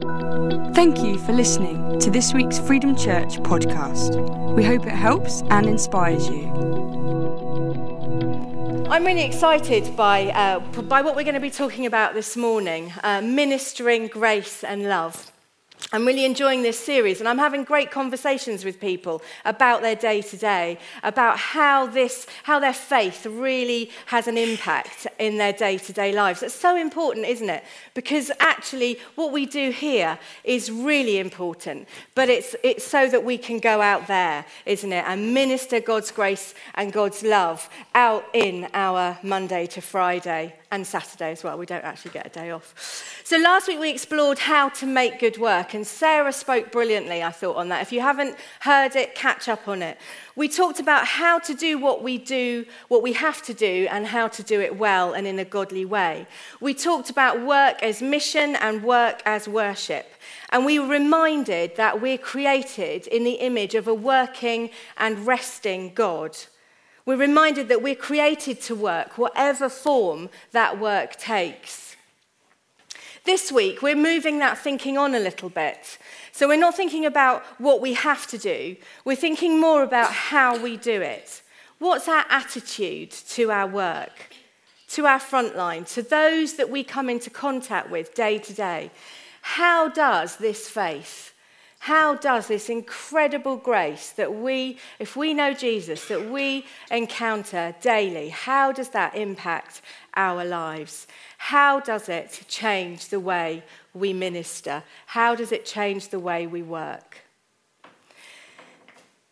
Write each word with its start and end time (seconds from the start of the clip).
Thank 0.00 1.00
you 1.00 1.18
for 1.18 1.32
listening 1.32 1.98
to 1.98 2.08
this 2.08 2.32
week's 2.32 2.56
Freedom 2.60 2.94
Church 2.94 3.38
podcast. 3.38 4.54
We 4.54 4.62
hope 4.62 4.86
it 4.86 4.92
helps 4.92 5.42
and 5.50 5.66
inspires 5.66 6.28
you. 6.28 6.46
I'm 8.88 9.04
really 9.04 9.24
excited 9.24 9.96
by, 9.96 10.26
uh, 10.28 10.60
by 10.82 11.02
what 11.02 11.16
we're 11.16 11.24
going 11.24 11.34
to 11.34 11.40
be 11.40 11.50
talking 11.50 11.84
about 11.84 12.14
this 12.14 12.36
morning 12.36 12.92
uh, 13.02 13.22
ministering 13.22 14.06
grace 14.06 14.62
and 14.62 14.84
love. 14.84 15.32
I'm 15.90 16.04
really 16.04 16.26
enjoying 16.26 16.60
this 16.60 16.78
series, 16.78 17.18
and 17.18 17.26
I'm 17.26 17.38
having 17.38 17.64
great 17.64 17.90
conversations 17.90 18.62
with 18.62 18.78
people 18.78 19.22
about 19.46 19.80
their 19.80 19.96
day 19.96 20.20
to 20.20 20.36
day, 20.36 20.78
about 21.02 21.38
how, 21.38 21.86
this, 21.86 22.26
how 22.42 22.60
their 22.60 22.74
faith 22.74 23.24
really 23.24 23.90
has 24.04 24.28
an 24.28 24.36
impact 24.36 25.06
in 25.18 25.38
their 25.38 25.54
day 25.54 25.78
to 25.78 25.92
day 25.94 26.12
lives. 26.12 26.42
It's 26.42 26.54
so 26.54 26.76
important, 26.76 27.24
isn't 27.24 27.48
it? 27.48 27.64
Because 27.94 28.30
actually, 28.38 28.98
what 29.14 29.32
we 29.32 29.46
do 29.46 29.70
here 29.70 30.18
is 30.44 30.70
really 30.70 31.18
important, 31.18 31.88
but 32.14 32.28
it's, 32.28 32.54
it's 32.62 32.84
so 32.84 33.08
that 33.08 33.24
we 33.24 33.38
can 33.38 33.58
go 33.58 33.80
out 33.80 34.08
there, 34.08 34.44
isn't 34.66 34.92
it, 34.92 35.04
and 35.06 35.32
minister 35.32 35.80
God's 35.80 36.10
grace 36.10 36.54
and 36.74 36.92
God's 36.92 37.22
love 37.22 37.66
out 37.94 38.26
in 38.34 38.68
our 38.74 39.18
Monday 39.22 39.64
to 39.68 39.80
Friday 39.80 40.54
and 40.70 40.86
Saturday 40.86 41.32
as 41.32 41.42
well. 41.42 41.56
We 41.56 41.66
don't 41.66 41.84
actually 41.84 42.10
get 42.10 42.26
a 42.26 42.30
day 42.30 42.50
off. 42.50 42.74
So 43.24 43.38
last 43.38 43.68
week 43.68 43.80
we 43.80 43.90
explored 43.90 44.38
how 44.38 44.68
to 44.70 44.86
make 44.86 45.18
good 45.18 45.38
work, 45.38 45.74
and 45.74 45.86
Sarah 45.86 46.32
spoke 46.32 46.70
brilliantly, 46.70 47.22
I 47.22 47.30
thought, 47.30 47.56
on 47.56 47.68
that. 47.68 47.82
If 47.82 47.92
you 47.92 48.00
haven't 48.00 48.36
heard 48.60 48.96
it, 48.96 49.14
catch 49.14 49.48
up 49.48 49.68
on 49.68 49.82
it. 49.82 49.98
We 50.36 50.48
talked 50.48 50.78
about 50.78 51.06
how 51.06 51.38
to 51.40 51.54
do 51.54 51.78
what 51.78 52.02
we 52.02 52.18
do, 52.18 52.66
what 52.88 53.02
we 53.02 53.12
have 53.14 53.42
to 53.42 53.54
do, 53.54 53.88
and 53.90 54.06
how 54.06 54.28
to 54.28 54.42
do 54.42 54.60
it 54.60 54.76
well 54.76 55.14
and 55.14 55.26
in 55.26 55.38
a 55.38 55.44
godly 55.44 55.84
way. 55.84 56.26
We 56.60 56.74
talked 56.74 57.10
about 57.10 57.44
work 57.44 57.82
as 57.82 58.02
mission 58.02 58.56
and 58.56 58.84
work 58.84 59.22
as 59.24 59.48
worship. 59.48 60.06
And 60.50 60.64
we 60.64 60.78
were 60.78 60.88
reminded 60.88 61.76
that 61.76 62.00
we're 62.00 62.18
created 62.18 63.06
in 63.06 63.24
the 63.24 63.32
image 63.32 63.74
of 63.74 63.88
a 63.88 63.94
working 63.94 64.70
and 64.96 65.26
resting 65.26 65.92
God. 65.94 66.36
We're 67.08 67.16
reminded 67.16 67.68
that 67.68 67.80
we're 67.80 67.94
created 67.94 68.60
to 68.64 68.74
work, 68.74 69.16
whatever 69.16 69.70
form 69.70 70.28
that 70.52 70.78
work 70.78 71.16
takes. 71.16 71.96
This 73.24 73.50
week, 73.50 73.80
we're 73.80 73.96
moving 73.96 74.40
that 74.40 74.58
thinking 74.58 74.98
on 74.98 75.14
a 75.14 75.18
little 75.18 75.48
bit. 75.48 75.96
So 76.32 76.46
we're 76.46 76.58
not 76.58 76.76
thinking 76.76 77.06
about 77.06 77.44
what 77.56 77.80
we 77.80 77.94
have 77.94 78.26
to 78.26 78.36
do, 78.36 78.76
we're 79.06 79.16
thinking 79.16 79.58
more 79.58 79.82
about 79.82 80.12
how 80.12 80.62
we 80.62 80.76
do 80.76 81.00
it. 81.00 81.40
What's 81.78 82.08
our 82.08 82.26
attitude 82.28 83.12
to 83.12 83.50
our 83.52 83.66
work, 83.66 84.28
to 84.88 85.06
our 85.06 85.18
frontline, 85.18 85.90
to 85.94 86.02
those 86.02 86.56
that 86.56 86.68
we 86.68 86.84
come 86.84 87.08
into 87.08 87.30
contact 87.30 87.88
with 87.88 88.14
day 88.14 88.36
to 88.36 88.52
day? 88.52 88.90
How 89.40 89.88
does 89.88 90.36
this 90.36 90.68
faith 90.68 91.32
how 91.78 92.16
does 92.16 92.48
this 92.48 92.68
incredible 92.68 93.56
grace 93.56 94.10
that 94.10 94.34
we, 94.34 94.78
if 94.98 95.16
we 95.16 95.32
know 95.32 95.54
Jesus, 95.54 96.06
that 96.08 96.28
we 96.30 96.64
encounter 96.90 97.74
daily, 97.80 98.30
how 98.30 98.72
does 98.72 98.90
that 98.90 99.14
impact 99.14 99.82
our 100.14 100.44
lives? 100.44 101.06
How 101.38 101.80
does 101.80 102.08
it 102.08 102.44
change 102.48 103.08
the 103.08 103.20
way 103.20 103.62
we 103.94 104.12
minister? 104.12 104.82
How 105.06 105.34
does 105.34 105.52
it 105.52 105.64
change 105.64 106.08
the 106.08 106.18
way 106.18 106.46
we 106.46 106.62
work? 106.62 107.27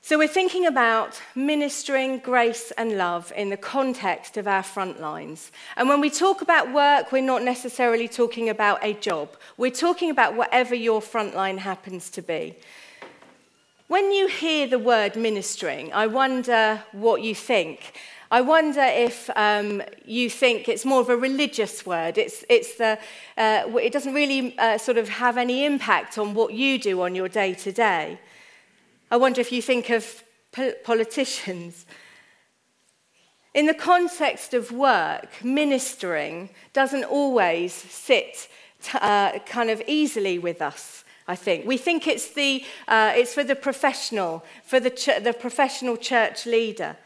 So, 0.08 0.16
we're 0.18 0.28
thinking 0.28 0.66
about 0.66 1.20
ministering 1.34 2.18
grace 2.20 2.70
and 2.78 2.96
love 2.96 3.32
in 3.34 3.50
the 3.50 3.56
context 3.56 4.36
of 4.36 4.46
our 4.46 4.62
front 4.62 5.00
lines. 5.00 5.50
And 5.76 5.88
when 5.88 6.00
we 6.00 6.10
talk 6.10 6.42
about 6.42 6.72
work, 6.72 7.10
we're 7.10 7.22
not 7.22 7.42
necessarily 7.42 8.06
talking 8.06 8.48
about 8.48 8.78
a 8.84 8.92
job. 8.92 9.36
We're 9.56 9.72
talking 9.72 10.10
about 10.10 10.36
whatever 10.36 10.76
your 10.76 11.02
front 11.02 11.34
line 11.34 11.58
happens 11.58 12.08
to 12.10 12.22
be. 12.22 12.54
When 13.88 14.12
you 14.12 14.28
hear 14.28 14.68
the 14.68 14.78
word 14.78 15.16
ministering, 15.16 15.92
I 15.92 16.06
wonder 16.06 16.84
what 16.92 17.22
you 17.22 17.34
think. 17.34 17.98
I 18.30 18.42
wonder 18.42 18.82
if 18.82 19.28
um, 19.34 19.82
you 20.04 20.30
think 20.30 20.68
it's 20.68 20.84
more 20.84 21.00
of 21.00 21.08
a 21.08 21.16
religious 21.16 21.84
word. 21.84 22.16
It's, 22.16 22.44
it's 22.48 22.76
the, 22.76 22.96
uh, 23.36 23.64
it 23.82 23.92
doesn't 23.92 24.14
really 24.14 24.56
uh, 24.56 24.78
sort 24.78 24.98
of 24.98 25.08
have 25.08 25.36
any 25.36 25.64
impact 25.64 26.16
on 26.16 26.32
what 26.32 26.54
you 26.54 26.78
do 26.78 27.02
on 27.02 27.16
your 27.16 27.28
day 27.28 27.54
to 27.54 27.72
day. 27.72 28.20
I 29.08 29.16
wonder 29.16 29.40
if 29.40 29.52
you 29.52 29.62
think 29.62 29.88
of 29.90 30.24
politicians. 30.82 31.86
In 33.54 33.66
the 33.66 33.74
context 33.74 34.52
of 34.52 34.72
work, 34.72 35.44
ministering 35.44 36.50
doesn't 36.72 37.04
always 37.04 37.72
sit 37.72 38.48
uh, 38.94 39.38
kind 39.46 39.70
of 39.70 39.80
easily 39.86 40.40
with 40.40 40.60
us. 40.60 41.04
I 41.28 41.36
think 41.36 41.66
we 41.66 41.76
think 41.76 42.06
it's 42.06 42.32
the 42.34 42.64
uh, 42.88 43.12
it's 43.14 43.34
for 43.34 43.44
the 43.44 43.56
professional, 43.56 44.44
for 44.64 44.80
the 44.80 44.90
ch- 44.90 45.22
the 45.22 45.32
professional 45.32 45.96
church 45.96 46.44
leader, 46.46 46.96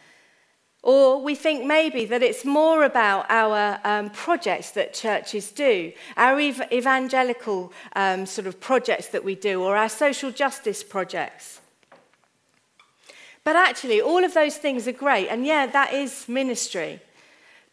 or 0.83 1.23
we 1.23 1.35
think 1.35 1.65
maybe 1.65 2.05
that 2.07 2.23
it's 2.23 2.45
more 2.45 2.85
about 2.85 3.27
our 3.31 3.79
um, 3.85 4.11
projects 4.11 4.73
that 4.73 4.93
churches 4.95 5.51
do, 5.51 5.93
our 6.17 6.39
ev- 6.39 6.73
evangelical 6.73 7.73
um, 7.95 8.27
sort 8.27 8.47
of 8.47 8.61
projects 8.61 9.09
that 9.09 9.25
we 9.25 9.35
do, 9.35 9.63
or 9.63 9.77
our 9.77 9.89
social 9.89 10.31
justice 10.31 10.83
projects. 10.83 11.61
But 13.51 13.57
actually, 13.57 14.01
all 14.01 14.23
of 14.23 14.33
those 14.33 14.59
things 14.59 14.87
are 14.87 14.93
great. 14.93 15.27
And 15.27 15.45
yeah, 15.45 15.67
that 15.67 15.93
is 15.93 16.29
ministry. 16.29 17.01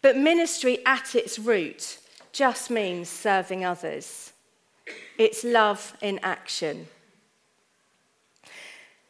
But 0.01 0.17
ministry 0.17 0.83
at 0.87 1.13
its 1.13 1.37
root 1.37 1.99
just 2.31 2.71
means 2.71 3.09
serving 3.09 3.63
others, 3.63 4.33
it's 5.19 5.43
love 5.43 5.95
in 6.01 6.19
action. 6.23 6.87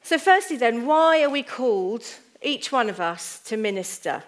So, 0.04 0.18
firstly, 0.18 0.58
then, 0.58 0.86
why 0.86 1.24
are 1.24 1.30
we 1.30 1.42
called, 1.42 2.04
each 2.42 2.70
one 2.70 2.90
of 2.90 3.00
us, 3.00 3.40
to 3.46 3.56
minister? 3.56 4.24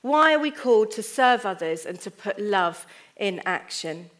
Why 0.00 0.32
are 0.32 0.38
we 0.38 0.52
called 0.52 0.92
to 0.92 1.02
serve 1.02 1.44
others 1.44 1.86
and 1.86 1.98
to 2.02 2.10
put 2.12 2.38
love 2.38 2.86
in 3.16 3.42
action? 3.44 4.10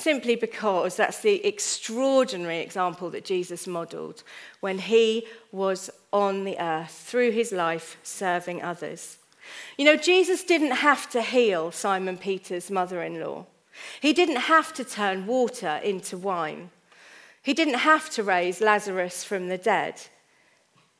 Simply 0.00 0.36
because 0.36 0.96
that's 0.96 1.20
the 1.20 1.44
extraordinary 1.46 2.58
example 2.58 3.10
that 3.10 3.24
Jesus 3.24 3.66
modeled 3.66 4.22
when 4.60 4.78
he 4.78 5.26
was 5.52 5.90
on 6.12 6.44
the 6.44 6.58
earth 6.58 6.90
through 6.90 7.30
his 7.30 7.52
life 7.52 7.98
serving 8.02 8.62
others. 8.62 9.18
You 9.76 9.84
know, 9.84 9.96
Jesus 9.96 10.44
didn't 10.44 10.72
have 10.72 11.08
to 11.10 11.22
heal 11.22 11.70
Simon 11.70 12.16
Peter's 12.16 12.70
mother 12.70 13.02
in 13.02 13.20
law, 13.20 13.46
he 14.00 14.12
didn't 14.12 14.36
have 14.36 14.72
to 14.74 14.84
turn 14.84 15.26
water 15.26 15.80
into 15.82 16.18
wine, 16.18 16.70
he 17.42 17.54
didn't 17.54 17.74
have 17.74 18.10
to 18.10 18.22
raise 18.22 18.60
Lazarus 18.60 19.24
from 19.24 19.48
the 19.48 19.58
dead, 19.58 20.02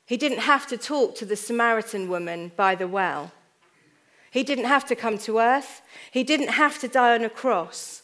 he 0.07 0.17
didn't 0.17 0.41
have 0.41 0.67
to 0.69 0.77
talk 0.77 1.15
to 1.17 1.25
the 1.25 1.37
Samaritan 1.37 2.09
woman 2.09 2.53
by 2.57 2.75
the 2.75 2.89
well. 2.89 3.33
He 4.31 4.45
didn't 4.45 4.67
have 4.67 4.87
to 4.87 4.95
come 4.95 5.19
to 5.19 5.39
earth. 5.39 5.83
He 6.11 6.23
didn't 6.23 6.51
have 6.51 6.79
to 6.81 6.89
die 6.89 7.15
on 7.15 7.25
a 7.25 7.31
cross. 7.31 8.00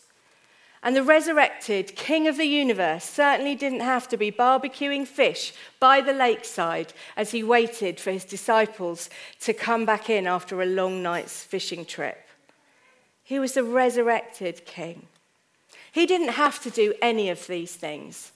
And 0.82 0.94
the 0.94 1.02
resurrected 1.02 1.96
King 1.96 2.28
of 2.28 2.36
the 2.36 2.44
universe 2.44 3.04
certainly 3.04 3.54
didn't 3.54 3.80
have 3.80 4.06
to 4.08 4.16
be 4.16 4.30
barbecuing 4.30 5.06
fish 5.06 5.52
by 5.80 6.00
the 6.00 6.12
lakeside 6.12 6.92
as 7.16 7.30
he 7.30 7.42
waited 7.42 7.98
for 7.98 8.12
his 8.12 8.24
disciples 8.24 9.10
to 9.40 9.52
come 9.52 9.84
back 9.84 10.08
in 10.10 10.26
after 10.26 10.60
a 10.60 10.66
long 10.66 11.02
night's 11.02 11.42
fishing 11.42 11.84
trip. 11.84 12.26
He 13.22 13.38
was 13.38 13.54
the 13.54 13.64
resurrected 13.64 14.64
King. 14.66 15.08
He 15.90 16.06
didn't 16.06 16.34
have 16.34 16.60
to 16.62 16.70
do 16.70 16.94
any 17.00 17.30
of 17.30 17.46
these 17.46 17.74
things, 17.74 18.32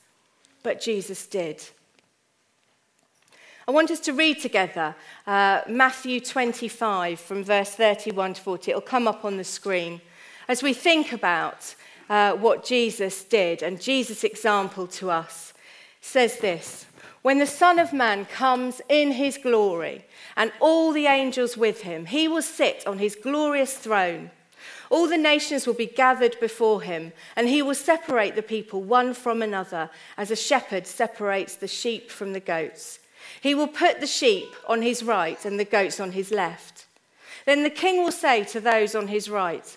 but 0.62 0.80
Jesus 0.80 1.26
did. 1.26 1.62
I 3.68 3.72
want 3.72 3.92
us 3.92 4.00
to 4.00 4.12
read 4.12 4.40
together 4.40 4.96
uh, 5.28 5.60
Matthew 5.68 6.18
25 6.18 7.20
from 7.20 7.44
verse 7.44 7.70
31 7.70 8.34
to 8.34 8.40
40. 8.40 8.70
It'll 8.70 8.80
come 8.80 9.06
up 9.06 9.24
on 9.24 9.36
the 9.36 9.44
screen 9.44 10.00
as 10.48 10.60
we 10.60 10.72
think 10.72 11.12
about 11.12 11.76
uh, 12.10 12.34
what 12.34 12.64
Jesus 12.64 13.22
did 13.24 13.62
and 13.62 13.80
Jesus' 13.80 14.24
example 14.24 14.86
to 14.88 15.10
us 15.10 15.54
says 16.00 16.38
this 16.40 16.86
When 17.22 17.38
the 17.38 17.46
Son 17.46 17.78
of 17.78 17.92
Man 17.92 18.26
comes 18.26 18.82
in 18.88 19.12
his 19.12 19.38
glory 19.38 20.04
and 20.36 20.52
all 20.60 20.92
the 20.92 21.06
angels 21.06 21.56
with 21.56 21.82
him, 21.82 22.06
he 22.06 22.26
will 22.28 22.42
sit 22.42 22.86
on 22.86 22.98
his 22.98 23.14
glorious 23.14 23.78
throne. 23.78 24.32
All 24.90 25.06
the 25.06 25.16
nations 25.16 25.68
will 25.68 25.74
be 25.74 25.86
gathered 25.86 26.36
before 26.40 26.82
him, 26.82 27.12
and 27.36 27.48
he 27.48 27.62
will 27.62 27.76
separate 27.76 28.34
the 28.34 28.42
people 28.42 28.82
one 28.82 29.14
from 29.14 29.40
another, 29.40 29.88
as 30.16 30.32
a 30.32 30.36
shepherd 30.36 30.84
separates 30.84 31.54
the 31.54 31.68
sheep 31.68 32.10
from 32.10 32.32
the 32.32 32.40
goats. 32.40 32.98
He 33.40 33.54
will 33.54 33.68
put 33.68 34.00
the 34.00 34.06
sheep 34.08 34.48
on 34.68 34.82
his 34.82 35.04
right 35.04 35.42
and 35.44 35.60
the 35.60 35.64
goats 35.64 36.00
on 36.00 36.12
his 36.12 36.32
left. 36.32 36.86
Then 37.46 37.62
the 37.62 37.70
king 37.70 38.02
will 38.02 38.12
say 38.12 38.42
to 38.44 38.58
those 38.58 38.96
on 38.96 39.06
his 39.06 39.30
right, 39.30 39.76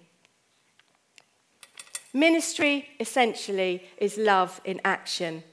Ministry 2.13 2.89
essentially 2.99 3.83
is 3.97 4.17
love 4.17 4.59
in 4.65 4.81
action. 4.83 5.43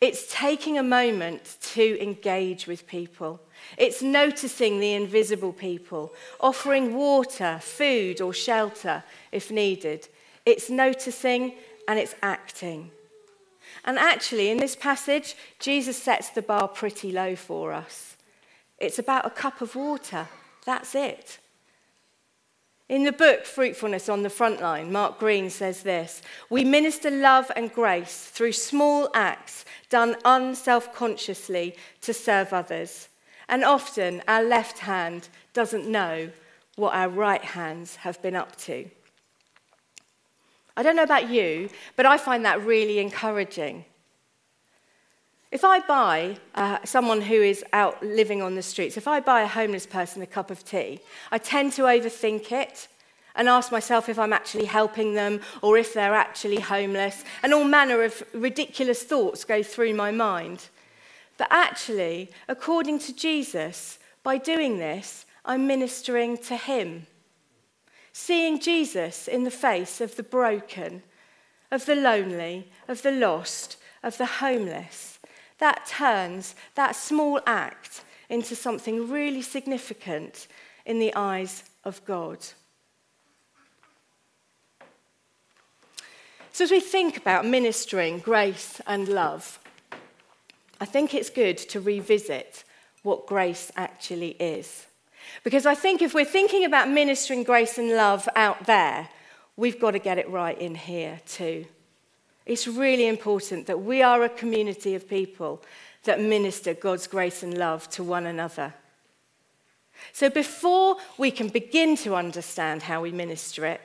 It's 0.00 0.26
taking 0.32 0.78
a 0.78 0.82
moment 0.82 1.56
to 1.74 2.02
engage 2.02 2.66
with 2.66 2.86
people. 2.86 3.40
It's 3.78 4.02
noticing 4.02 4.80
the 4.80 4.94
invisible 4.94 5.52
people, 5.52 6.12
offering 6.40 6.94
water, 6.94 7.58
food, 7.62 8.20
or 8.20 8.32
shelter 8.32 9.04
if 9.30 9.50
needed. 9.50 10.08
It's 10.44 10.68
noticing 10.68 11.54
and 11.86 11.98
it's 11.98 12.14
acting. 12.22 12.90
And 13.84 13.98
actually, 13.98 14.50
in 14.50 14.58
this 14.58 14.76
passage, 14.76 15.36
Jesus 15.58 15.96
sets 15.96 16.30
the 16.30 16.42
bar 16.42 16.68
pretty 16.68 17.12
low 17.12 17.36
for 17.36 17.72
us. 17.72 18.16
It's 18.78 18.98
about 18.98 19.26
a 19.26 19.30
cup 19.30 19.60
of 19.60 19.76
water. 19.76 20.28
That's 20.66 20.94
it. 20.94 21.38
In 22.92 23.04
the 23.04 23.10
book 23.12 23.46
Fruitfulness 23.46 24.10
on 24.10 24.22
the 24.22 24.28
Frontline, 24.28 24.90
Mark 24.90 25.18
Greene 25.18 25.48
says 25.48 25.82
this 25.82 26.20
We 26.50 26.62
minister 26.62 27.10
love 27.10 27.50
and 27.56 27.72
grace 27.72 28.26
through 28.26 28.52
small 28.52 29.08
acts 29.14 29.64
done 29.88 30.14
unself 30.26 30.92
consciously 30.94 31.74
to 32.02 32.12
serve 32.12 32.52
others. 32.52 33.08
And 33.48 33.64
often 33.64 34.22
our 34.28 34.42
left 34.42 34.80
hand 34.80 35.30
doesn't 35.54 35.90
know 35.90 36.32
what 36.76 36.92
our 36.92 37.08
right 37.08 37.42
hands 37.42 37.96
have 37.96 38.20
been 38.20 38.36
up 38.36 38.56
to. 38.56 38.90
I 40.76 40.82
don't 40.82 40.96
know 40.96 41.02
about 41.02 41.30
you, 41.30 41.70
but 41.96 42.04
I 42.04 42.18
find 42.18 42.44
that 42.44 42.60
really 42.60 42.98
encouraging. 42.98 43.86
If 45.52 45.64
I 45.64 45.80
buy 45.80 46.38
uh, 46.54 46.78
someone 46.82 47.20
who 47.20 47.34
is 47.34 47.62
out 47.74 48.02
living 48.02 48.40
on 48.40 48.54
the 48.54 48.62
streets, 48.62 48.96
if 48.96 49.06
I 49.06 49.20
buy 49.20 49.42
a 49.42 49.46
homeless 49.46 49.84
person 49.84 50.22
a 50.22 50.26
cup 50.26 50.50
of 50.50 50.64
tea, 50.64 51.00
I 51.30 51.36
tend 51.36 51.74
to 51.74 51.82
overthink 51.82 52.50
it 52.50 52.88
and 53.34 53.50
ask 53.50 53.70
myself 53.70 54.08
if 54.08 54.18
I'm 54.18 54.32
actually 54.32 54.64
helping 54.64 55.12
them 55.12 55.42
or 55.60 55.76
if 55.76 55.92
they're 55.92 56.14
actually 56.14 56.60
homeless, 56.60 57.22
and 57.42 57.52
all 57.52 57.64
manner 57.64 58.02
of 58.02 58.22
ridiculous 58.32 59.02
thoughts 59.02 59.44
go 59.44 59.62
through 59.62 59.92
my 59.92 60.10
mind. 60.10 60.68
But 61.36 61.48
actually, 61.50 62.30
according 62.48 63.00
to 63.00 63.14
Jesus, 63.14 63.98
by 64.22 64.38
doing 64.38 64.78
this, 64.78 65.26
I'm 65.44 65.66
ministering 65.66 66.38
to 66.38 66.56
him. 66.56 67.06
Seeing 68.14 68.58
Jesus 68.58 69.28
in 69.28 69.44
the 69.44 69.50
face 69.50 70.00
of 70.00 70.16
the 70.16 70.22
broken, 70.22 71.02
of 71.70 71.84
the 71.84 71.96
lonely, 71.96 72.70
of 72.88 73.02
the 73.02 73.12
lost, 73.12 73.76
of 74.02 74.16
the 74.16 74.26
homeless, 74.26 75.18
that 75.62 75.86
turns 75.86 76.56
that 76.74 76.96
small 76.96 77.40
act 77.46 78.02
into 78.28 78.56
something 78.56 79.08
really 79.08 79.42
significant 79.42 80.48
in 80.84 80.98
the 80.98 81.14
eyes 81.14 81.62
of 81.84 82.04
God. 82.04 82.38
So, 86.52 86.64
as 86.64 86.72
we 86.72 86.80
think 86.80 87.16
about 87.16 87.46
ministering 87.46 88.18
grace 88.18 88.80
and 88.88 89.06
love, 89.06 89.60
I 90.80 90.84
think 90.84 91.14
it's 91.14 91.30
good 91.30 91.58
to 91.58 91.80
revisit 91.80 92.64
what 93.04 93.28
grace 93.28 93.70
actually 93.76 94.30
is. 94.40 94.86
Because 95.44 95.64
I 95.64 95.76
think 95.76 96.02
if 96.02 96.12
we're 96.12 96.24
thinking 96.24 96.64
about 96.64 96.90
ministering 96.90 97.44
grace 97.44 97.78
and 97.78 97.90
love 97.90 98.28
out 98.34 98.66
there, 98.66 99.08
we've 99.56 99.78
got 99.78 99.92
to 99.92 100.00
get 100.00 100.18
it 100.18 100.28
right 100.28 100.58
in 100.58 100.74
here 100.74 101.20
too. 101.24 101.66
It's 102.44 102.66
really 102.66 103.06
important 103.06 103.66
that 103.66 103.82
we 103.82 104.02
are 104.02 104.22
a 104.22 104.28
community 104.28 104.94
of 104.94 105.08
people 105.08 105.62
that 106.04 106.20
minister 106.20 106.74
God's 106.74 107.06
grace 107.06 107.42
and 107.42 107.56
love 107.56 107.88
to 107.90 108.02
one 108.02 108.26
another. 108.26 108.74
So 110.12 110.28
before 110.28 110.96
we 111.16 111.30
can 111.30 111.48
begin 111.48 111.96
to 111.98 112.16
understand 112.16 112.82
how 112.82 113.02
we 113.02 113.12
minister 113.12 113.64
it, 113.66 113.80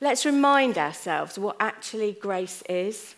let's 0.00 0.26
remind 0.26 0.76
ourselves 0.76 1.38
what 1.38 1.56
actually 1.60 2.12
grace 2.12 2.62
is. 2.68 3.14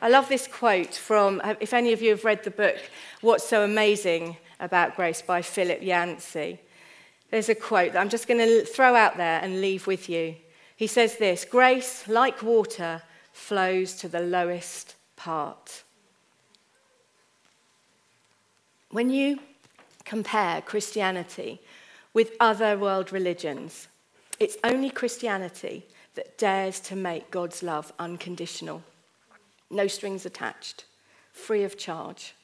I 0.00 0.08
love 0.08 0.28
this 0.28 0.46
quote 0.46 0.94
from, 0.94 1.42
if 1.60 1.74
any 1.74 1.92
of 1.92 2.00
you 2.00 2.10
have 2.10 2.24
read 2.24 2.44
the 2.44 2.50
book, 2.50 2.76
What's 3.20 3.46
So 3.46 3.64
Amazing 3.64 4.36
About 4.60 4.96
Grace 4.96 5.20
by 5.20 5.42
Philip 5.42 5.82
Yancey. 5.82 6.60
There's 7.30 7.50
a 7.50 7.54
quote 7.54 7.92
that 7.92 8.00
I'm 8.00 8.08
just 8.08 8.26
going 8.26 8.40
to 8.40 8.64
throw 8.64 8.94
out 8.94 9.18
there 9.18 9.40
and 9.42 9.60
leave 9.60 9.86
with 9.86 10.08
you. 10.08 10.36
He 10.76 10.86
says 10.86 11.16
this 11.16 11.44
Grace, 11.44 12.08
like 12.08 12.42
water, 12.42 13.02
flows 13.38 13.94
to 13.94 14.08
the 14.08 14.20
lowest 14.20 14.96
part. 15.16 15.84
When 18.90 19.08
you 19.08 19.38
compare 20.04 20.60
Christianity 20.60 21.60
with 22.12 22.32
other 22.40 22.76
world 22.76 23.12
religions, 23.12 23.88
it's 24.40 24.58
only 24.64 24.90
Christianity 24.90 25.86
that 26.14 26.36
dares 26.36 26.80
to 26.80 26.96
make 26.96 27.30
God's 27.30 27.62
love 27.62 27.92
unconditional, 27.98 28.82
no 29.70 29.86
strings 29.86 30.26
attached, 30.26 30.84
free 31.32 31.62
of 31.62 31.78
charge. 31.78 32.34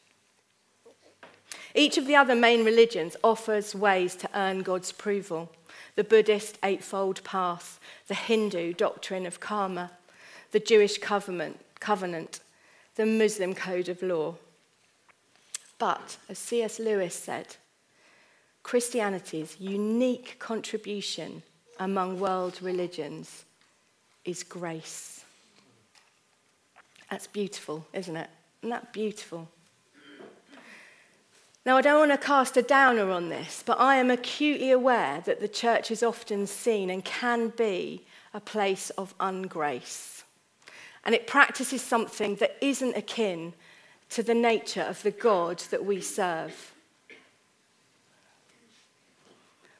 Each 1.74 1.98
of 1.98 2.06
the 2.06 2.16
other 2.16 2.36
main 2.36 2.64
religions 2.64 3.16
offers 3.22 3.74
ways 3.74 4.14
to 4.16 4.30
earn 4.34 4.62
God's 4.62 4.92
approval 4.92 5.50
the 5.96 6.04
Buddhist 6.04 6.58
Eightfold 6.62 7.22
Path, 7.24 7.78
the 8.08 8.14
Hindu 8.14 8.72
doctrine 8.72 9.26
of 9.26 9.38
karma, 9.38 9.90
the 10.54 10.60
Jewish 10.60 10.98
covenant, 10.98 11.58
covenant 11.80 12.38
the 12.94 13.04
Muslim 13.04 13.56
code 13.56 13.88
of 13.88 14.00
law. 14.02 14.36
But, 15.80 16.16
as 16.28 16.38
C.S. 16.38 16.78
Lewis 16.78 17.12
said, 17.12 17.56
Christianity's 18.62 19.56
unique 19.58 20.36
contribution 20.38 21.42
among 21.80 22.20
world 22.20 22.60
religions 22.62 23.44
is 24.24 24.44
grace. 24.44 25.24
That's 27.10 27.26
beautiful, 27.26 27.84
isn't 27.92 28.16
it? 28.16 28.30
Isn't 28.62 28.70
that 28.70 28.92
beautiful? 28.92 29.48
Now, 31.66 31.78
I 31.78 31.82
don't 31.82 31.98
want 31.98 32.12
to 32.12 32.26
cast 32.26 32.56
a 32.56 32.62
downer 32.62 33.10
on 33.10 33.28
this, 33.28 33.64
but 33.66 33.80
I 33.80 33.96
am 33.96 34.08
acutely 34.08 34.70
aware 34.70 35.20
that 35.26 35.40
the 35.40 35.48
church 35.48 35.90
is 35.90 36.04
often 36.04 36.46
seen 36.46 36.90
and 36.90 37.04
can 37.04 37.48
be 37.48 38.06
a 38.32 38.38
place 38.38 38.90
of 38.90 39.18
ungrace. 39.18 40.13
And 41.04 41.14
it 41.14 41.26
practices 41.26 41.82
something 41.82 42.36
that 42.36 42.56
isn't 42.60 42.96
akin 42.96 43.52
to 44.10 44.22
the 44.22 44.34
nature 44.34 44.82
of 44.82 45.02
the 45.02 45.10
God 45.10 45.58
that 45.70 45.84
we 45.84 46.00
serve. 46.00 46.72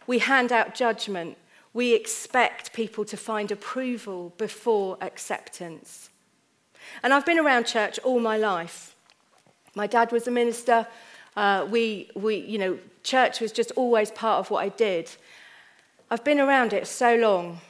We 0.06 0.18
hand 0.18 0.52
out 0.52 0.74
judgment. 0.74 1.38
We 1.72 1.94
expect 1.94 2.72
people 2.72 3.04
to 3.06 3.16
find 3.16 3.50
approval 3.50 4.32
before 4.36 4.98
acceptance. 5.00 6.10
And 7.02 7.12
I've 7.12 7.26
been 7.26 7.38
around 7.38 7.66
church 7.66 7.98
all 8.00 8.20
my 8.20 8.36
life. 8.36 8.94
My 9.74 9.86
dad 9.86 10.12
was 10.12 10.26
a 10.26 10.30
minister. 10.30 10.86
Uh, 11.36 11.66
we, 11.68 12.10
we, 12.14 12.36
you 12.36 12.58
know, 12.58 12.78
church 13.02 13.40
was 13.40 13.50
just 13.50 13.72
always 13.72 14.10
part 14.10 14.40
of 14.40 14.50
what 14.50 14.62
I 14.62 14.68
did. 14.68 15.10
I've 16.10 16.22
been 16.22 16.38
around 16.38 16.72
it 16.72 16.86
so 16.86 17.16
long. 17.16 17.60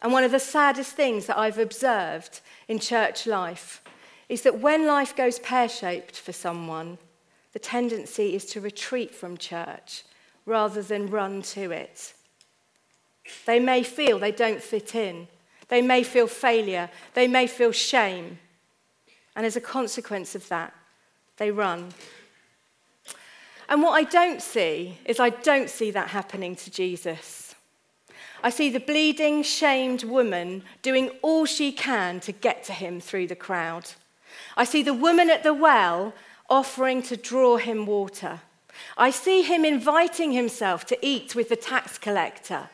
And 0.00 0.12
one 0.12 0.24
of 0.24 0.30
the 0.30 0.38
saddest 0.38 0.92
things 0.92 1.26
that 1.26 1.38
I've 1.38 1.58
observed 1.58 2.40
in 2.68 2.78
church 2.78 3.26
life 3.26 3.82
is 4.28 4.42
that 4.42 4.60
when 4.60 4.86
life 4.86 5.16
goes 5.16 5.38
pear 5.38 5.68
shaped 5.68 6.18
for 6.18 6.32
someone, 6.32 6.98
the 7.52 7.58
tendency 7.58 8.34
is 8.34 8.44
to 8.46 8.60
retreat 8.60 9.14
from 9.14 9.36
church 9.36 10.04
rather 10.46 10.82
than 10.82 11.10
run 11.10 11.42
to 11.42 11.70
it. 11.70 12.14
They 13.46 13.58
may 13.58 13.82
feel 13.82 14.18
they 14.18 14.32
don't 14.32 14.62
fit 14.62 14.94
in, 14.94 15.28
they 15.68 15.82
may 15.82 16.02
feel 16.02 16.26
failure, 16.26 16.90
they 17.14 17.28
may 17.28 17.46
feel 17.46 17.72
shame. 17.72 18.38
And 19.34 19.44
as 19.44 19.56
a 19.56 19.60
consequence 19.60 20.34
of 20.34 20.48
that, 20.48 20.74
they 21.36 21.50
run. 21.50 21.90
And 23.68 23.82
what 23.82 23.92
I 23.92 24.04
don't 24.04 24.40
see 24.40 24.98
is 25.04 25.20
I 25.20 25.30
don't 25.30 25.68
see 25.68 25.90
that 25.90 26.08
happening 26.08 26.56
to 26.56 26.70
Jesus. 26.70 27.47
I 28.42 28.50
see 28.50 28.70
the 28.70 28.80
bleeding, 28.80 29.42
shamed 29.42 30.04
woman 30.04 30.62
doing 30.82 31.10
all 31.22 31.44
she 31.44 31.72
can 31.72 32.20
to 32.20 32.32
get 32.32 32.62
to 32.64 32.72
him 32.72 33.00
through 33.00 33.26
the 33.26 33.36
crowd. 33.36 33.90
I 34.56 34.64
see 34.64 34.82
the 34.82 34.94
woman 34.94 35.30
at 35.30 35.42
the 35.42 35.54
well 35.54 36.14
offering 36.48 37.02
to 37.02 37.16
draw 37.16 37.56
him 37.56 37.84
water. 37.86 38.40
I 38.96 39.10
see 39.10 39.42
him 39.42 39.64
inviting 39.64 40.32
himself 40.32 40.86
to 40.86 40.98
eat 41.06 41.34
with 41.34 41.48
the 41.48 41.56
tax 41.56 41.98
collector. 41.98 42.70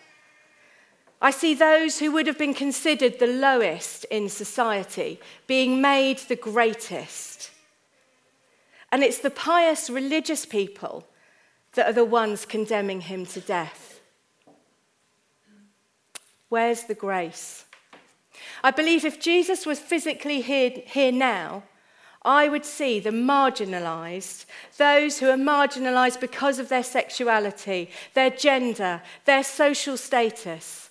I 1.21 1.31
see 1.31 1.55
those 1.55 1.99
who 1.99 2.13
would 2.13 2.27
have 2.27 2.39
been 2.39 2.53
considered 2.53 3.19
the 3.19 3.27
lowest 3.27 4.05
in 4.11 4.29
society 4.29 5.19
being 5.47 5.81
made 5.81 6.19
the 6.19 6.37
greatest. 6.37 7.51
And 8.93 9.03
it's 9.03 9.19
the 9.19 9.31
pious 9.31 9.89
religious 9.89 10.45
people 10.45 11.07
that 11.73 11.87
are 11.87 11.95
the 11.95 12.05
ones 12.05 12.45
condemning 12.45 13.01
him 13.01 13.25
to 13.27 13.41
death. 13.41 13.94
Where's 16.55 16.85
the 16.85 16.95
grace? 16.95 17.65
I 18.63 18.71
believe 18.71 19.05
if 19.05 19.19
Jesus 19.19 19.67
was 19.67 19.81
physically 19.81 20.41
here, 20.41 20.71
here 20.87 21.11
now, 21.11 21.65
I 22.25 22.47
would 22.47 22.65
see 22.65 23.01
the 23.01 23.11
marginalized, 23.11 24.45
those 24.79 25.19
who 25.19 25.31
are 25.31 25.37
marginalized 25.37 26.21
because 26.21 26.61
of 26.61 26.69
their 26.69 26.85
sexuality, 26.85 27.91
their 28.15 28.31
gender, 28.31 29.03
their 29.25 29.43
social 29.43 29.97
status. 29.97 30.91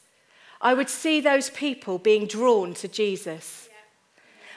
I 0.59 0.73
would 0.73 0.89
see 0.89 1.21
those 1.21 1.49
people 1.49 1.97
being 1.97 2.27
drawn 2.27 2.73
to 2.73 2.89
Jesus. 2.89 3.69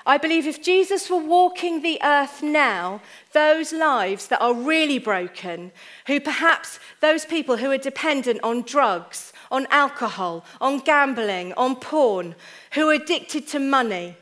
I 0.05 0.19
believe 0.19 0.49
if 0.49 0.61
Jesus 0.61 1.09
were 1.09 1.19
walking 1.19 1.83
the 1.83 2.01
earth 2.03 2.43
now, 2.43 3.01
those 3.33 3.73
lives 3.73 4.27
that 4.27 4.43
are 4.43 4.55
really 4.55 4.99
broken, 4.99 5.71
who 6.09 6.19
perhaps 6.19 6.81
those 7.01 7.25
people 7.25 7.59
who 7.59 7.71
are 7.71 7.79
dependent 7.79 8.41
on 8.43 8.63
drugs, 8.63 9.33
on 9.51 9.67
alcohol, 9.71 10.45
on 10.61 10.79
gambling, 10.81 11.53
on 11.55 11.77
porn, 11.77 12.35
who 12.73 12.89
are 12.91 12.95
addicted 12.95 13.47
to 13.49 13.59
money, 13.59 14.17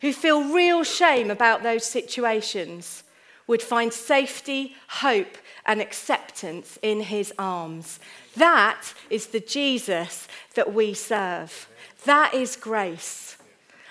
who 0.00 0.12
feel 0.12 0.54
real 0.54 0.84
shame 0.84 1.30
about 1.30 1.62
those 1.62 1.84
situations, 1.84 3.02
would 3.46 3.62
find 3.62 3.92
safety, 3.92 4.74
hope, 4.88 5.38
and 5.64 5.80
acceptance 5.80 6.78
in 6.82 7.00
his 7.00 7.32
arms. 7.38 7.98
That 8.36 8.92
is 9.10 9.28
the 9.28 9.40
Jesus 9.40 10.28
that 10.54 10.72
we 10.72 10.94
serve. 10.94 11.68
That 12.04 12.34
is 12.34 12.56
grace. 12.56 13.36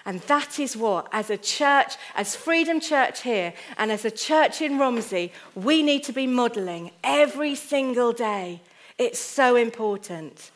And 0.06 0.22
that 0.22 0.58
is 0.58 0.78
what, 0.78 1.10
as 1.12 1.30
a 1.30 1.38
church, 1.38 1.96
as 2.16 2.34
Freedom 2.34 2.80
Church 2.80 3.24
here, 3.24 3.54
and 3.78 3.92
as 3.92 4.06
a 4.06 4.12
church 4.12 4.62
in 4.62 4.80
Romsey, 4.80 5.34
we 5.54 5.84
need 5.84 6.06
to 6.06 6.14
be 6.14 6.26
modeling 6.26 6.92
every 7.04 7.56
single 7.56 8.14
day. 8.14 8.62
It's 8.98 9.20
so 9.20 9.58
important. 9.58 10.52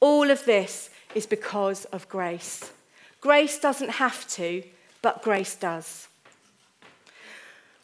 All 0.00 0.30
of 0.30 0.44
this 0.44 0.90
is 1.14 1.26
because 1.26 1.84
of 1.86 2.08
grace. 2.08 2.70
Grace 3.20 3.58
doesn't 3.58 3.90
have 3.90 4.28
to, 4.28 4.62
but 5.02 5.22
grace 5.22 5.56
does. 5.56 6.08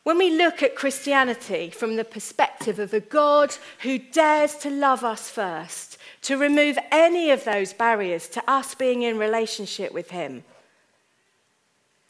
When 0.04 0.18
we 0.18 0.36
look 0.36 0.62
at 0.62 0.76
Christianity 0.76 1.70
from 1.70 1.96
the 1.96 2.04
perspective 2.04 2.78
of 2.78 2.92
a 2.92 3.00
God 3.00 3.56
who 3.80 3.98
dares 3.98 4.54
to 4.56 4.70
love 4.70 5.02
us 5.02 5.30
first, 5.30 5.96
to 6.22 6.36
remove 6.36 6.78
any 6.92 7.30
of 7.30 7.44
those 7.44 7.72
barriers 7.72 8.28
to 8.28 8.50
us 8.50 8.74
being 8.74 9.02
in 9.02 9.18
relationship 9.18 9.92
with 9.92 10.10
Him. 10.10 10.44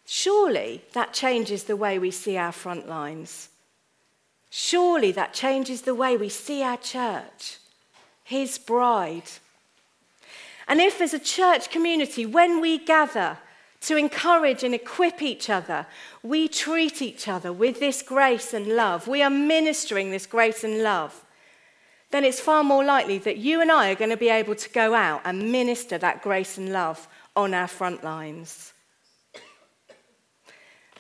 Surely 0.05 0.83
that 0.93 1.13
changes 1.13 1.65
the 1.65 1.77
way 1.77 1.99
we 1.99 2.11
see 2.11 2.37
our 2.37 2.53
front 2.53 2.89
lines. 2.89 3.49
Surely 4.51 5.13
that 5.13 5.33
changes 5.33 5.83
the 5.83 5.95
way 5.95 6.17
we 6.17 6.29
see 6.29 6.63
our 6.63 6.77
church, 6.77 7.59
His 8.23 8.59
bride. 8.59 9.31
And 10.67 10.81
if, 10.81 11.01
as 11.01 11.15
a 11.15 11.19
church 11.19 11.71
community, 11.71 12.25
when 12.27 12.61
we 12.61 12.79
gather 12.79 13.39
to 13.83 13.97
encourage 13.97 14.63
and 14.65 14.75
equip 14.75 15.21
each 15.21 15.51
other, 15.51 15.87
we 16.23 16.49
treat 16.49 17.03
each 17.03 17.29
other 17.29 17.53
with 17.53 17.81
this 17.81 18.01
grace 18.01 18.55
and 18.55 18.69
love, 18.69 19.07
we 19.07 19.23
are 19.23 19.31
ministering 19.31 20.11
this 20.11 20.27
grace 20.27 20.65
and 20.65 20.83
love, 20.83 21.25
then 22.11 22.25
it's 22.25 22.41
far 22.41 22.65
more 22.65 22.85
likely 22.85 23.19
that 23.19 23.39
you 23.39 23.61
and 23.61 23.71
I 23.71 23.91
are 23.91 23.97
going 23.97 24.11
to 24.11 24.17
be 24.17 24.29
able 24.29 24.55
to 24.55 24.71
go 24.71 24.95
out 24.95 25.21
and 25.25 25.51
minister 25.53 25.99
that 25.99 26.23
grace 26.23 26.57
and 26.57 26.73
love 26.73 27.09
on 27.37 27.53
our 27.53 27.69
front 27.69 28.05
lines. 28.05 28.73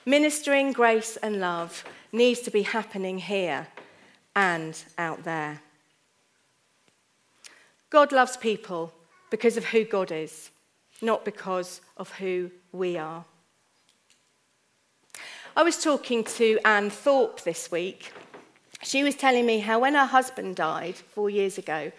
Ministering 0.05 0.73
grace 0.73 1.17
and 1.17 1.41
love 1.41 1.85
needs 2.13 2.41
to 2.41 2.51
be 2.51 2.63
happening 2.63 3.19
here 3.19 3.69
and 4.37 4.83
out 4.99 5.25
there. 5.25 5.63
God 7.89 8.13
loves 8.13 8.37
people 8.37 8.93
because 9.35 9.57
of 9.57 9.65
who 9.65 9.83
God 9.83 10.13
is, 10.13 10.53
not 11.03 11.25
because 11.25 11.81
of 11.97 12.09
who 12.13 12.53
we 12.71 12.97
are. 12.97 13.25
I 15.57 15.65
was 15.65 15.83
talking 15.83 16.23
to 16.39 16.61
Anne 16.65 16.89
Thorpe 16.89 17.41
this 17.41 17.69
week, 17.69 18.13
she 18.81 19.03
was 19.03 19.17
telling 19.17 19.45
me 19.45 19.59
how 19.59 19.81
when 19.81 19.95
her 19.95 20.07
husband 20.07 20.55
died 20.55 20.95
four 20.95 21.29
years 21.29 21.59
ago, 21.59 21.91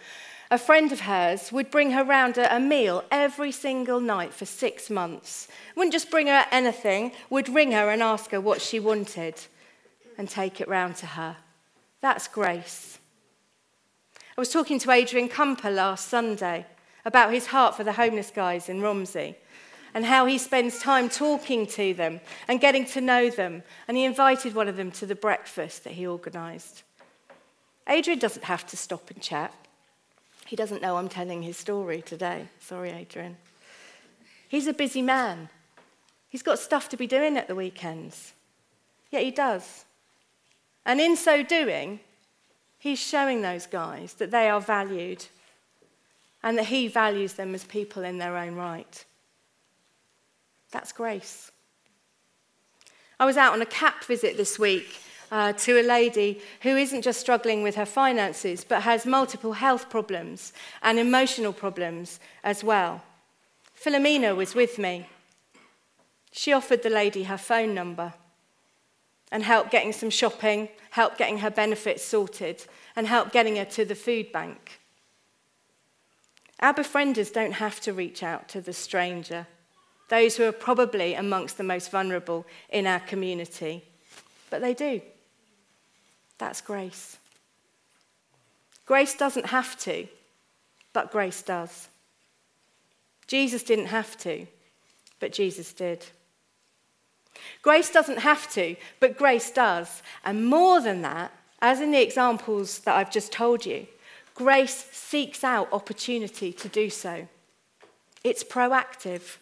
a 0.50 0.56
friend 0.56 0.90
of 0.92 1.00
hers 1.00 1.52
would 1.52 1.70
bring 1.70 1.90
her 1.90 2.04
round 2.04 2.38
a, 2.38 2.58
meal 2.58 3.04
every 3.10 3.52
single 3.52 4.00
night 4.00 4.32
for 4.32 4.46
six 4.46 4.88
months. 4.88 5.46
Wouldn't 5.74 5.92
just 5.92 6.10
bring 6.10 6.28
her 6.28 6.46
anything, 6.50 7.12
would 7.28 7.50
ring 7.50 7.72
her 7.72 7.90
and 7.90 8.02
ask 8.02 8.30
her 8.30 8.40
what 8.40 8.62
she 8.62 8.80
wanted 8.80 9.34
and 10.16 10.26
take 10.26 10.58
it 10.58 10.68
round 10.68 10.96
to 10.96 11.06
her. 11.06 11.36
That's 12.00 12.28
grace. 12.28 12.98
I 14.38 14.40
was 14.40 14.48
talking 14.50 14.78
to 14.78 14.90
Adrian 14.90 15.28
Cumper 15.28 15.70
last 15.70 16.08
Sunday 16.08 16.64
about 17.06 17.32
his 17.32 17.46
heart 17.46 17.76
for 17.76 17.84
the 17.84 17.92
homeless 17.92 18.32
guys 18.34 18.68
in 18.68 18.82
Romsey 18.82 19.36
and 19.94 20.04
how 20.04 20.26
he 20.26 20.36
spends 20.36 20.80
time 20.80 21.08
talking 21.08 21.64
to 21.68 21.94
them 21.94 22.20
and 22.48 22.60
getting 22.60 22.84
to 22.84 23.00
know 23.00 23.30
them. 23.30 23.62
And 23.86 23.96
he 23.96 24.04
invited 24.04 24.54
one 24.54 24.68
of 24.68 24.76
them 24.76 24.90
to 24.90 25.06
the 25.06 25.14
breakfast 25.14 25.84
that 25.84 25.94
he 25.94 26.06
organised. 26.06 26.82
Adrian 27.88 28.18
doesn't 28.18 28.44
have 28.44 28.66
to 28.66 28.76
stop 28.76 29.08
and 29.08 29.22
chat. 29.22 29.54
He 30.46 30.56
doesn't 30.56 30.82
know 30.82 30.96
I'm 30.96 31.08
telling 31.08 31.42
his 31.42 31.56
story 31.56 32.02
today. 32.02 32.48
Sorry, 32.60 32.90
Adrian. 32.90 33.36
He's 34.48 34.66
a 34.66 34.72
busy 34.72 35.00
man. 35.00 35.48
He's 36.28 36.42
got 36.42 36.58
stuff 36.58 36.88
to 36.88 36.96
be 36.96 37.06
doing 37.06 37.36
at 37.36 37.46
the 37.46 37.54
weekends. 37.54 38.32
Yet 39.12 39.22
he 39.22 39.30
does. 39.30 39.84
And 40.84 41.00
in 41.00 41.16
so 41.16 41.44
doing, 41.44 42.00
he's 42.80 42.98
showing 42.98 43.42
those 43.42 43.66
guys 43.66 44.14
that 44.14 44.32
they 44.32 44.50
are 44.50 44.60
valued 44.60 45.26
and 46.42 46.58
that 46.58 46.66
he 46.66 46.88
values 46.88 47.34
them 47.34 47.54
as 47.54 47.64
people 47.64 48.04
in 48.04 48.18
their 48.18 48.36
own 48.36 48.54
right. 48.54 49.04
That's 50.70 50.92
grace. 50.92 51.50
I 53.18 53.24
was 53.24 53.36
out 53.36 53.52
on 53.52 53.62
a 53.62 53.66
CAP 53.66 54.04
visit 54.04 54.36
this 54.36 54.58
week 54.58 55.00
uh, 55.30 55.52
to 55.54 55.80
a 55.80 55.82
lady 55.82 56.40
who 56.62 56.76
isn't 56.76 57.02
just 57.02 57.20
struggling 57.20 57.62
with 57.62 57.74
her 57.74 57.86
finances, 57.86 58.64
but 58.64 58.82
has 58.82 59.06
multiple 59.06 59.54
health 59.54 59.88
problems 59.88 60.52
and 60.82 60.98
emotional 60.98 61.52
problems 61.52 62.20
as 62.44 62.62
well. 62.62 63.02
Philomena 63.74 64.36
was 64.36 64.54
with 64.54 64.78
me. 64.78 65.08
She 66.32 66.52
offered 66.52 66.82
the 66.82 66.90
lady 66.90 67.24
her 67.24 67.38
phone 67.38 67.74
number 67.74 68.14
and 69.32 69.42
helped 69.42 69.70
getting 69.70 69.92
some 69.92 70.10
shopping, 70.10 70.68
helped 70.90 71.18
getting 71.18 71.38
her 71.38 71.50
benefits 71.50 72.04
sorted, 72.04 72.64
and 72.94 73.06
helped 73.06 73.32
getting 73.32 73.56
her 73.56 73.64
to 73.64 73.84
the 73.84 73.94
food 73.94 74.30
bank. 74.32 74.80
Our 76.60 76.74
befrienders 76.74 77.32
don't 77.32 77.52
have 77.52 77.80
to 77.80 77.92
reach 77.92 78.22
out 78.22 78.48
to 78.50 78.60
the 78.60 78.72
stranger 78.72 79.46
those 80.08 80.36
who 80.36 80.44
are 80.44 80.52
probably 80.52 81.14
amongst 81.14 81.56
the 81.56 81.64
most 81.64 81.90
vulnerable 81.90 82.46
in 82.70 82.86
our 82.86 83.00
community. 83.00 83.84
But 84.50 84.60
they 84.60 84.74
do. 84.74 85.00
That's 86.38 86.60
grace. 86.60 87.18
Grace 88.84 89.14
doesn't 89.14 89.46
have 89.46 89.76
to, 89.80 90.06
but 90.92 91.10
grace 91.10 91.42
does. 91.42 91.88
Jesus 93.26 93.64
didn't 93.64 93.86
have 93.86 94.16
to, 94.18 94.46
but 95.18 95.32
Jesus 95.32 95.72
did. 95.72 96.06
Grace 97.62 97.90
doesn't 97.90 98.18
have 98.18 98.50
to, 98.52 98.76
but 99.00 99.18
grace 99.18 99.50
does. 99.50 100.02
And 100.24 100.46
more 100.46 100.80
than 100.80 101.02
that, 101.02 101.32
as 101.60 101.80
in 101.80 101.90
the 101.90 102.00
examples 102.00 102.78
that 102.80 102.94
I've 102.94 103.10
just 103.10 103.32
told 103.32 103.66
you, 103.66 103.88
grace 104.36 104.86
seeks 104.92 105.42
out 105.42 105.72
opportunity 105.72 106.52
to 106.52 106.68
do 106.68 106.88
so. 106.88 107.26
It's 108.22 108.44
proactive. 108.44 109.38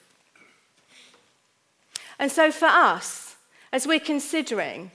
And 2.19 2.31
so, 2.31 2.51
for 2.51 2.67
us, 2.67 3.37
as 3.73 3.87
we're 3.87 4.01
considering 4.01 4.93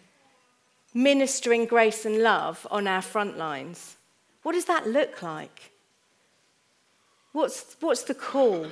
ministering 0.94 1.66
grace 1.66 2.06
and 2.06 2.24
love 2.24 2.66
on 2.72 2.88
our 2.88 3.02
front 3.02 3.38
lines, 3.38 3.98
what 4.42 4.54
does 4.54 4.66
that 4.66 4.88
look 4.88 5.22
like? 5.22 5.72
What's, 7.34 7.76
what's 7.82 8.04
the 8.04 8.16
call? 8.16 8.68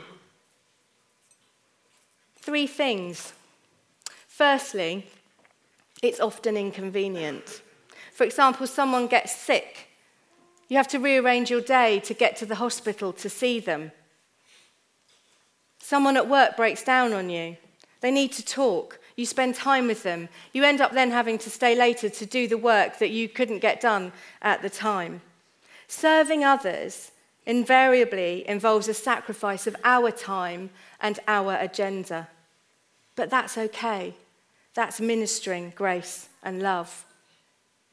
Three 2.38 2.66
things. 2.68 3.34
Firstly, 4.28 5.08
it's 6.02 6.20
often 6.20 6.56
inconvenient. 6.56 7.62
For 8.14 8.24
example, 8.24 8.66
someone 8.66 9.08
gets 9.08 9.36
sick. 9.36 9.87
You 10.68 10.78
have 10.78 10.88
to 10.90 11.00
rearrange 11.00 11.50
your 11.50 11.62
day 11.62 12.00
to 12.02 12.14
get 12.14 12.36
to 12.38 12.46
the 12.46 12.56
hospital 12.56 13.14
to 13.14 13.30
see 13.30 13.60
them. 13.60 13.92
Someone 15.80 16.18
at 16.18 16.28
work 16.28 16.58
breaks 16.58 16.84
down 16.84 17.14
on 17.14 17.30
you. 17.30 17.56
They 18.02 18.12
need 18.12 18.34
to 18.34 18.46
talk. 18.46 19.00
You 19.16 19.26
spend 19.26 19.56
time 19.56 19.88
with 19.88 20.04
them. 20.04 20.30
You 20.54 20.64
end 20.64 20.82
up 20.82 20.92
then 20.92 21.12
having 21.12 21.38
to 21.40 21.50
stay 21.50 21.76
later 21.76 22.10
to 22.10 22.26
do 22.26 22.48
the 22.48 22.58
work 22.58 23.00
that 23.00 23.10
you 23.10 23.30
couldn't 23.30 23.60
get 23.60 23.82
done 23.82 24.12
at 24.42 24.62
the 24.62 24.70
time. 24.70 25.22
Serving 25.88 26.44
others 26.44 27.12
invariably 27.46 28.48
involves 28.48 28.90
a 28.90 28.94
sacrifice 28.94 29.66
of 29.66 29.76
our 29.84 30.12
time 30.12 30.70
and 31.00 31.20
our 31.28 31.56
agenda. 31.56 32.28
But 33.16 33.30
that's 33.30 33.58
okay. 33.58 34.14
That's 34.74 35.00
ministering 35.00 35.74
grace 35.76 36.28
and 36.44 36.62
love. 36.62 37.06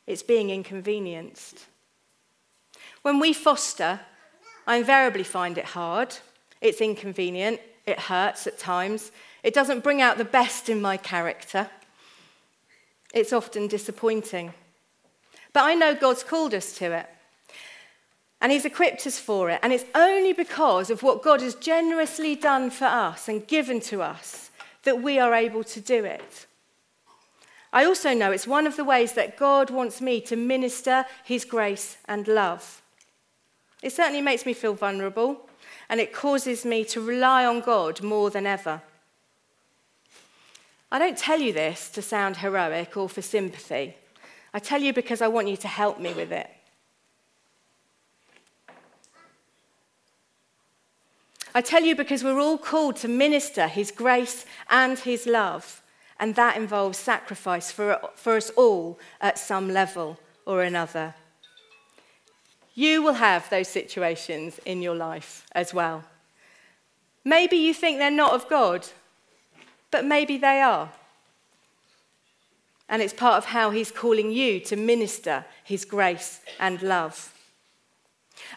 It's 0.07 0.25
being 0.25 0.50
inconvenienced. 0.50 1.66
When 3.04 3.18
we 3.18 3.34
foster, 3.34 4.00
I 4.66 4.76
invariably 4.76 5.25
find 5.25 5.58
it 5.58 5.66
hard. 5.66 6.16
It's 6.62 6.80
inconvenient. 6.80 7.61
It 7.84 8.00
hurts 8.00 8.46
at 8.46 8.58
times. 8.58 9.12
It 9.42 9.52
doesn't 9.52 9.84
bring 9.84 10.00
out 10.00 10.16
the 10.16 10.25
best 10.25 10.70
in 10.70 10.80
my 10.80 10.96
character. 10.96 11.68
It's 13.12 13.34
often 13.34 13.68
disappointing. 13.68 14.54
But 15.52 15.64
I 15.64 15.75
know 15.75 15.94
God's 15.94 16.23
called 16.23 16.54
us 16.54 16.75
to 16.78 16.92
it. 16.92 17.06
And 18.40 18.50
He's 18.50 18.64
equipped 18.64 19.06
us 19.06 19.18
for 19.18 19.50
it. 19.50 19.61
And 19.62 19.70
it's 19.70 19.84
only 19.94 20.32
because 20.32 20.88
of 20.88 21.02
what 21.02 21.23
God 21.23 21.42
has 21.42 21.56
generously 21.56 22.34
done 22.34 22.70
for 22.70 22.87
us 22.87 23.28
and 23.28 23.46
given 23.46 23.80
to 23.80 24.00
us 24.00 24.49
that 24.84 25.02
we 25.02 25.18
are 25.18 25.34
able 25.34 25.64
to 25.64 25.80
do 25.82 26.06
it. 26.06 26.46
I 27.70 27.84
also 27.84 28.14
know 28.14 28.32
it's 28.32 28.46
one 28.46 28.66
of 28.66 28.76
the 28.76 28.84
ways 28.84 29.12
that 29.12 29.37
God 29.37 29.68
wants 29.68 30.00
me 30.00 30.23
to 30.23 30.37
minister 30.37 31.04
his 31.23 31.44
grace 31.44 31.99
and 32.06 32.26
love. 32.26 32.80
It 33.84 33.92
certainly 33.92 34.22
makes 34.22 34.46
me 34.46 34.54
feel 34.54 34.72
vulnerable, 34.72 35.46
and 35.90 36.00
it 36.00 36.12
causes 36.12 36.64
me 36.64 36.84
to 36.86 37.00
rely 37.00 37.44
on 37.44 37.60
God 37.60 38.02
more 38.02 38.30
than 38.30 38.46
ever. 38.46 38.80
I 40.90 40.98
don't 40.98 41.18
tell 41.18 41.38
you 41.38 41.52
this 41.52 41.90
to 41.90 42.00
sound 42.00 42.38
heroic 42.38 42.96
or 42.96 43.08
for 43.08 43.20
sympathy. 43.20 43.94
I 44.54 44.58
tell 44.58 44.80
you 44.80 44.94
because 44.94 45.20
I 45.20 45.28
want 45.28 45.48
you 45.48 45.56
to 45.58 45.68
help 45.68 46.00
me 46.00 46.14
with 46.14 46.32
it. 46.32 46.50
I 51.54 51.60
tell 51.60 51.82
you 51.82 51.94
because 51.94 52.24
we're 52.24 52.40
all 52.40 52.58
called 52.58 52.96
to 52.96 53.08
minister 53.08 53.68
His 53.68 53.90
grace 53.90 54.46
and 54.70 54.98
His 54.98 55.26
love 55.26 55.82
and 56.18 56.34
that 56.36 56.56
involves 56.56 56.96
sacrifice 56.96 57.70
for, 57.70 58.00
for 58.14 58.36
us 58.36 58.50
all 58.56 58.98
at 59.20 59.38
some 59.38 59.68
level 59.68 60.18
or 60.46 60.62
another. 60.62 61.14
You 62.75 63.02
will 63.02 63.14
have 63.14 63.49
those 63.50 63.69
situations 63.69 64.61
in 64.64 64.83
your 64.83 64.95
life 64.95 65.47
as 65.52 65.73
well. 65.73 66.04
Maybe 67.25 67.57
you 67.57 67.73
think 67.73 67.99
they're 67.99 68.11
not 68.11 68.33
of 68.33 68.49
God, 68.49 68.87
but 69.90 70.04
maybe 70.04 70.37
they 70.37 70.61
are. 70.61 70.90
And 72.88 73.00
it's 73.00 73.14
part 73.14 73.38
of 73.38 73.47
how 73.47 73.71
He's 73.71 73.90
calling 73.90 74.31
you 74.31 74.61
to 74.61 74.76
minister 74.76 75.45
His 75.62 75.85
grace 75.85 76.40
and 76.59 76.83
love. 76.83 77.33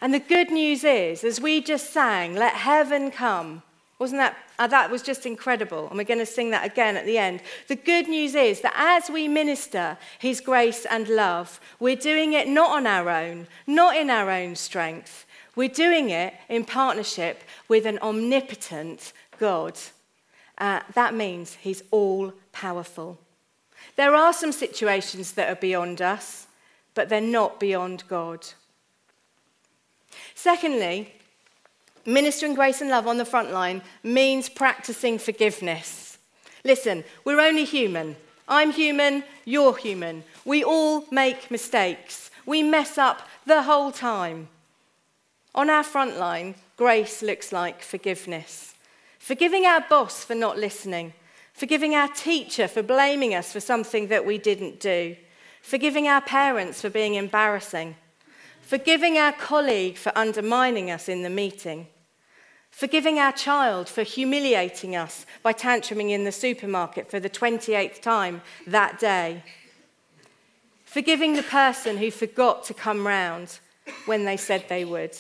And 0.02 0.14
the 0.14 0.20
good 0.20 0.52
news 0.52 0.84
is, 0.84 1.24
as 1.24 1.40
we 1.40 1.62
just 1.62 1.94
sang, 1.94 2.36
let 2.36 2.54
heaven 2.54 3.12
come 3.12 3.62
wasn't 4.00 4.20
that? 4.20 4.38
Uh, 4.60 4.68
that 4.68 4.90
was 4.90 5.04
just 5.04 5.26
incredible. 5.26 5.88
And 5.88 5.98
we're 5.98 6.04
going 6.04 6.20
to 6.20 6.26
sing 6.26 6.50
that 6.52 6.66
again 6.66 6.98
at 6.98 7.06
the 7.06 7.18
end. 7.18 7.42
The 7.68 7.76
good 7.76 8.08
news 8.08 8.34
is 8.34 8.62
that 8.62 8.74
as 8.76 9.10
we 9.10 9.28
minister 9.28 9.98
His 10.20 10.42
grace 10.42 10.86
and 10.86 11.08
love, 11.08 11.60
we're 11.80 11.96
doing 11.96 12.34
it 12.34 12.48
not 12.48 12.72
on 12.72 12.88
our 12.88 13.10
own, 13.10 13.48
not 13.68 13.96
in 13.96 14.10
our 14.10 14.30
own 14.32 14.56
strength. 14.56 15.26
We're 15.56 15.70
doing 15.70 16.10
it 16.10 16.34
in 16.50 16.66
partnership 16.66 17.44
with 17.68 17.86
an 17.86 18.00
omnipotent 18.00 19.14
God. 19.40 19.78
Uh, 20.58 20.82
that 20.94 21.14
means 21.14 21.56
He's 21.56 21.84
all 21.92 22.34
powerful. 22.52 23.20
There 23.96 24.16
are 24.16 24.34
some 24.34 24.52
situations 24.52 25.34
that 25.34 25.50
are 25.50 25.60
beyond 25.60 26.02
us, 26.02 26.48
but 26.94 27.10
they're 27.10 27.22
not 27.22 27.60
beyond 27.60 28.04
God. 28.08 28.46
Secondly, 30.34 31.14
Ministering 32.08 32.56
grace 32.56 32.80
and 32.80 32.90
love 32.90 33.06
on 33.06 33.18
the 33.18 33.26
front 33.26 33.52
line 33.52 33.82
means 34.02 34.48
practicing 34.48 35.20
forgiveness. 35.20 36.18
Listen, 36.64 37.04
we're 37.26 37.42
only 37.42 37.66
human. 37.66 38.16
I'm 38.48 38.72
human, 38.72 39.26
you're 39.44 39.76
human. 39.76 40.24
We 40.46 40.64
all 40.64 41.04
make 41.12 41.52
mistakes. 41.52 42.32
We 42.46 42.64
mess 42.64 42.98
up 42.98 43.28
the 43.46 43.64
whole 43.64 43.92
time. 43.92 44.48
On 45.54 45.70
our 45.70 45.84
front 45.84 46.18
line, 46.18 46.56
grace 46.78 47.22
looks 47.22 47.52
like 47.52 47.82
forgiveness. 47.82 48.74
Forgiving 49.20 49.66
our 49.66 49.82
boss 49.82 50.24
for 50.24 50.34
not 50.34 50.58
listening. 50.58 51.12
Forgiving 51.52 51.94
our 51.94 52.08
teacher 52.08 52.70
for 52.70 52.84
blaming 52.84 53.36
us 53.36 53.52
for 53.52 53.60
something 53.60 54.08
that 54.08 54.26
we 54.26 54.38
didn't 54.38 54.80
do. 54.80 55.18
Forgiving 55.62 56.08
our 56.08 56.22
parents 56.22 56.80
for 56.80 56.90
being 56.90 57.16
embarrassing. 57.16 57.98
Forgiving 58.62 59.18
our 59.18 59.34
colleague 59.34 59.98
for 59.98 60.14
undermining 60.16 60.90
us 60.90 61.10
in 61.10 61.24
the 61.24 61.30
meeting 61.30 61.88
Forgiving 62.72 63.18
our 63.18 63.32
child 63.32 63.90
for 63.90 64.04
humiliating 64.04 64.96
us 64.96 65.26
by 65.42 65.54
tantruming 65.54 66.12
in 66.12 66.24
the 66.24 66.32
supermarket 66.32 67.10
for 67.10 67.20
the 67.20 67.30
28th 67.30 68.02
time 68.02 68.42
that 68.68 69.00
day. 69.00 69.44
Forgiving 70.86 71.36
the 71.36 71.44
person 71.44 71.98
who 71.98 72.12
forgot 72.12 72.64
to 72.66 72.74
come 72.74 73.06
round 73.06 73.60
when 74.06 74.26
they 74.26 74.38
said 74.38 74.66
they 74.68 74.86
would. 74.86 75.18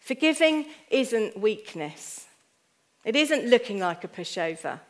Forgiving 0.00 0.66
isn't 0.90 1.38
weakness. 1.38 2.26
It 3.04 3.16
isn't 3.16 3.46
looking 3.48 3.78
like 3.78 4.04
a 4.04 4.08
pushover. 4.08 4.80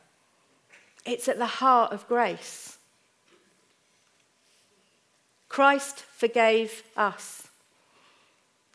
It's 1.04 1.28
at 1.28 1.38
the 1.38 1.46
heart 1.46 1.92
of 1.92 2.08
grace. 2.08 2.78
Christ 5.48 6.00
forgave 6.00 6.82
us. 6.96 7.43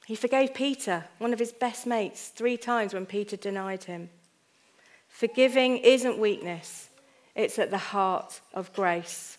He 0.09 0.15
forgave 0.15 0.55
Peter, 0.55 1.05
one 1.19 1.33
of 1.33 1.37
his 1.37 1.51
best 1.51 1.85
mates, 1.85 2.29
three 2.29 2.57
times 2.57 2.95
when 2.95 3.05
Peter 3.05 3.37
denied 3.37 3.83
him. 3.83 4.09
Forgiving 5.07 5.77
isn't 5.77 6.17
weakness, 6.17 6.89
it's 7.35 7.59
at 7.59 7.69
the 7.69 7.77
heart 7.77 8.41
of 8.51 8.73
grace. 8.73 9.37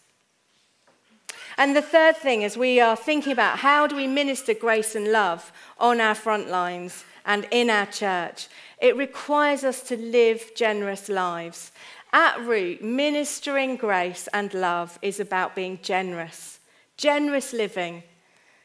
And 1.59 1.74
the 1.74 1.83
third 1.83 2.16
thing, 2.16 2.44
as 2.44 2.56
we 2.56 2.78
are 2.78 2.94
thinking 2.94 3.33
about 3.33 3.59
how 3.59 3.88
do 3.88 3.96
we 3.96 4.06
minister 4.06 4.54
grace 4.54 4.94
and 4.94 5.11
love 5.11 5.50
on 5.76 6.00
our 6.00 6.14
front 6.14 6.46
lines 6.46 7.04
and 7.26 7.48
in 7.50 7.68
our 7.68 7.87
church, 7.87 8.46
it 8.80 8.96
requires 8.96 9.64
us 9.64 9.83
to 9.88 9.96
live 9.96 10.52
generous 10.54 11.09
lives. 11.09 11.72
At 12.12 12.40
root, 12.46 12.80
ministering 12.80 13.74
grace 13.74 14.28
and 14.33 14.54
love 14.54 15.00
is 15.02 15.18
about 15.18 15.56
being 15.56 15.80
generous, 15.83 16.61
generous 16.96 17.52
living, 17.52 18.04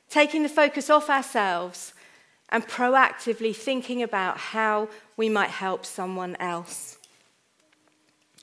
taking 0.08 0.44
the 0.44 0.50
focus 0.50 0.92
off 0.92 1.10
ourselves 1.10 1.94
and 2.56 2.66
proactively 2.70 3.54
thinking 3.54 4.02
about 4.02 4.38
how 4.38 4.88
we 5.18 5.28
might 5.28 5.50
help 5.50 5.86
someone 5.86 6.38
else. 6.38 6.98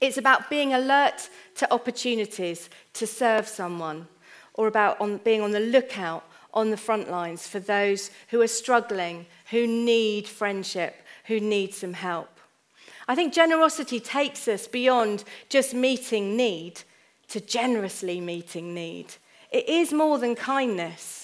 It's 0.03 0.19
about 0.19 0.51
being 0.51 0.75
alert 0.75 1.31
to 1.55 1.73
opportunities 1.73 2.69
to 2.93 3.07
serve 3.07 3.49
someone, 3.49 4.07
or 4.53 4.67
about 4.67 5.01
on, 5.01 5.17
being 5.17 5.41
on 5.41 5.53
the 5.53 5.61
lookout 5.61 6.25
on 6.53 6.71
the 6.71 6.77
front 6.77 7.11
lines 7.11 7.49
for 7.49 7.59
those 7.59 8.11
who 8.29 8.43
are 8.43 8.49
struggling, 8.49 9.25
who 9.49 9.67
need 9.67 10.29
friendship, 10.29 10.95
who 11.25 11.41
need 11.41 11.73
some 11.73 11.95
help. 11.95 12.39
I 13.09 13.15
think 13.15 13.33
generosity 13.33 13.99
takes 13.99 14.47
us 14.47 14.69
beyond 14.69 15.25
just 15.49 15.73
meeting 15.73 16.37
need 16.37 16.83
to 17.29 17.41
generously 17.41 18.21
meeting 18.21 18.75
need. 18.75 19.07
It 19.51 19.67
is 19.71 19.91
more 19.91 20.19
than 20.19 20.35
kindness. 20.35 21.22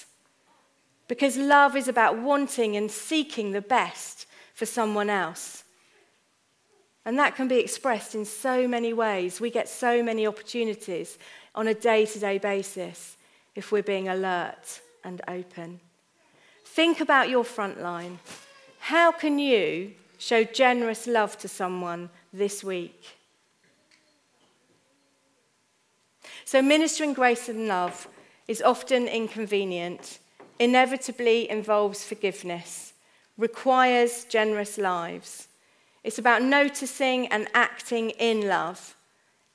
Because 1.09 1.35
love 1.35 1.75
is 1.75 1.87
about 1.87 2.19
wanting 2.19 2.77
and 2.77 2.89
seeking 2.89 3.51
the 3.51 3.61
best 3.61 4.27
for 4.53 4.67
someone 4.67 5.09
else. 5.09 5.63
And 7.03 7.17
that 7.17 7.35
can 7.35 7.47
be 7.47 7.57
expressed 7.57 8.13
in 8.13 8.25
so 8.25 8.67
many 8.67 8.93
ways. 8.93 9.41
We 9.41 9.49
get 9.49 9.67
so 9.67 10.03
many 10.03 10.27
opportunities 10.27 11.17
on 11.55 11.67
a 11.67 11.73
day 11.73 12.05
to 12.05 12.19
day 12.19 12.37
basis 12.37 13.17
if 13.55 13.71
we're 13.71 13.81
being 13.81 14.07
alert 14.07 14.81
and 15.03 15.19
open. 15.27 15.79
Think 16.63 17.01
about 17.01 17.27
your 17.27 17.43
front 17.43 17.81
line. 17.81 18.19
How 18.79 19.11
can 19.11 19.39
you 19.39 19.93
show 20.19 20.43
generous 20.43 21.07
love 21.07 21.39
to 21.39 21.47
someone 21.47 22.11
this 22.31 22.63
week? 22.63 23.17
So, 26.45 26.61
ministering 26.61 27.13
grace 27.13 27.49
and 27.49 27.67
love 27.67 28.07
is 28.47 28.61
often 28.61 29.07
inconvenient 29.07 30.19
inevitably 30.59 31.49
involves 31.49 32.03
forgiveness, 32.03 32.93
requires 33.37 34.25
generous 34.25 34.77
lives. 34.77 35.47
It's 36.03 36.19
about 36.19 36.43
noticing 36.43 37.27
and 37.27 37.47
acting 37.53 38.11
in 38.11 38.47
love. 38.47 38.95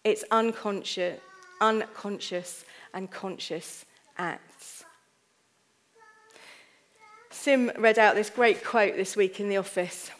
It's 0.02 0.24
unconscious, 0.30 1.20
unconscious 1.60 2.64
and 2.92 3.10
conscious 3.10 3.84
acts. 4.18 4.84
Sim 7.30 7.70
read 7.78 7.98
out 7.98 8.14
this 8.14 8.30
great 8.30 8.64
quote 8.64 8.96
this 8.96 9.16
week 9.16 9.40
in 9.40 9.48
the 9.48 9.58
office. 9.58 10.10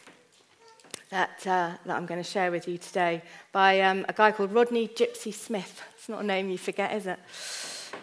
that, 1.09 1.47
uh, 1.47 1.71
that 1.85 1.95
I'm 1.95 2.05
going 2.05 2.21
to 2.21 2.29
share 2.29 2.51
with 2.51 2.67
you 2.67 2.77
today 2.77 3.21
by 3.51 3.79
um, 3.81 4.05
a 4.09 4.13
guy 4.13 4.31
called 4.31 4.51
Rodney 4.51 4.87
Gypsy 4.87 5.33
Smith. 5.33 5.81
It's 5.97 6.09
not 6.09 6.23
a 6.23 6.25
name 6.25 6.49
you 6.49 6.57
forget, 6.57 6.93
is 6.93 7.07
it? 7.07 7.19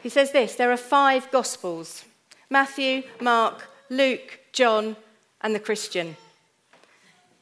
He 0.03 0.09
says 0.09 0.33
this 0.33 0.55
there 0.55 0.73
are 0.73 0.77
five 0.77 1.31
Gospels 1.31 2.05
Matthew, 2.53 3.05
Mark, 3.19 3.67
Luke, 3.89 4.41
John, 4.53 4.95
and 5.41 5.55
the 5.55 5.59
Christian. 5.59 6.19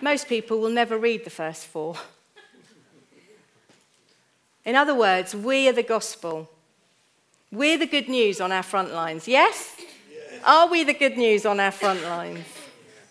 Most 0.00 0.28
people 0.28 0.60
will 0.60 0.70
never 0.70 0.96
read 0.96 1.24
the 1.24 1.30
first 1.30 1.66
four. 1.66 1.96
In 4.64 4.76
other 4.76 4.94
words, 4.94 5.34
we 5.34 5.68
are 5.68 5.72
the 5.72 5.82
gospel. 5.82 6.48
We're 7.50 7.76
the 7.76 7.86
good 7.86 8.08
news 8.08 8.40
on 8.40 8.52
our 8.52 8.62
front 8.62 8.94
lines. 8.94 9.26
Yes? 9.26 9.74
yes? 9.80 10.42
Are 10.46 10.68
we 10.68 10.84
the 10.84 10.94
good 10.94 11.16
news 11.16 11.44
on 11.44 11.58
our 11.58 11.72
front 11.72 12.04
lines? 12.04 12.46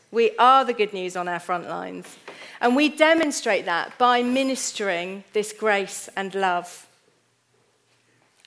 We 0.09 0.31
are 0.37 0.63
the 0.63 0.73
good 0.73 0.93
news 0.93 1.17
on 1.17 1.27
our 1.27 1.41
front 1.41 1.67
lines. 1.67 2.15
And 2.61 2.77
we 2.77 2.87
demonstrate 2.87 3.65
that 3.65 3.97
by 3.97 4.23
ministering 4.23 5.25
this 5.33 5.51
grace 5.51 6.07
and 6.15 6.33
love. 6.33 6.87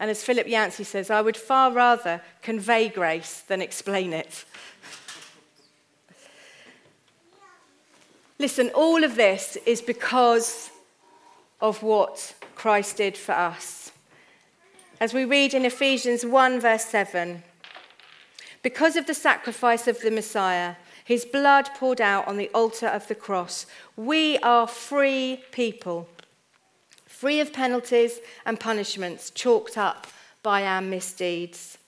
And 0.02 0.10
as 0.10 0.24
Philip 0.24 0.48
Yancey 0.48 0.82
says, 0.82 1.10
I 1.10 1.20
would 1.20 1.36
far 1.36 1.70
rather 1.70 2.22
convey 2.42 2.88
grace 2.88 3.42
than 3.46 3.62
explain 3.62 4.12
it. 4.12 4.44
Listen, 8.36 8.70
all 8.74 9.04
of 9.04 9.14
this 9.14 9.56
is 9.64 9.80
because 9.80 10.70
of 11.60 11.84
what 11.84 12.34
Christ 12.56 12.96
did 12.96 13.16
for 13.16 13.30
us. 13.30 13.92
As 14.98 15.14
we 15.14 15.24
read 15.24 15.54
in 15.54 15.64
Ephesians 15.64 16.26
1, 16.26 16.58
verse 16.58 16.84
7, 16.86 17.44
because 18.60 18.96
of 18.96 19.06
the 19.06 19.14
sacrifice 19.14 19.86
of 19.86 20.00
the 20.00 20.10
Messiah, 20.10 20.74
his 21.04 21.24
blood 21.24 21.70
poured 21.76 22.00
out 22.00 22.26
on 22.26 22.38
the 22.38 22.50
altar 22.52 22.88
of 22.88 23.06
the 23.06 23.14
cross. 23.14 23.66
We 23.94 24.38
are 24.38 24.66
free 24.66 25.44
people, 25.52 26.08
free 27.22 27.38
of 27.38 27.52
penalties 27.52 28.18
and 28.44 28.58
punishments 28.58 29.30
chalked 29.30 29.78
up 29.78 30.08
by 30.42 30.66
our 30.66 30.82
misdeeds. 30.82 31.78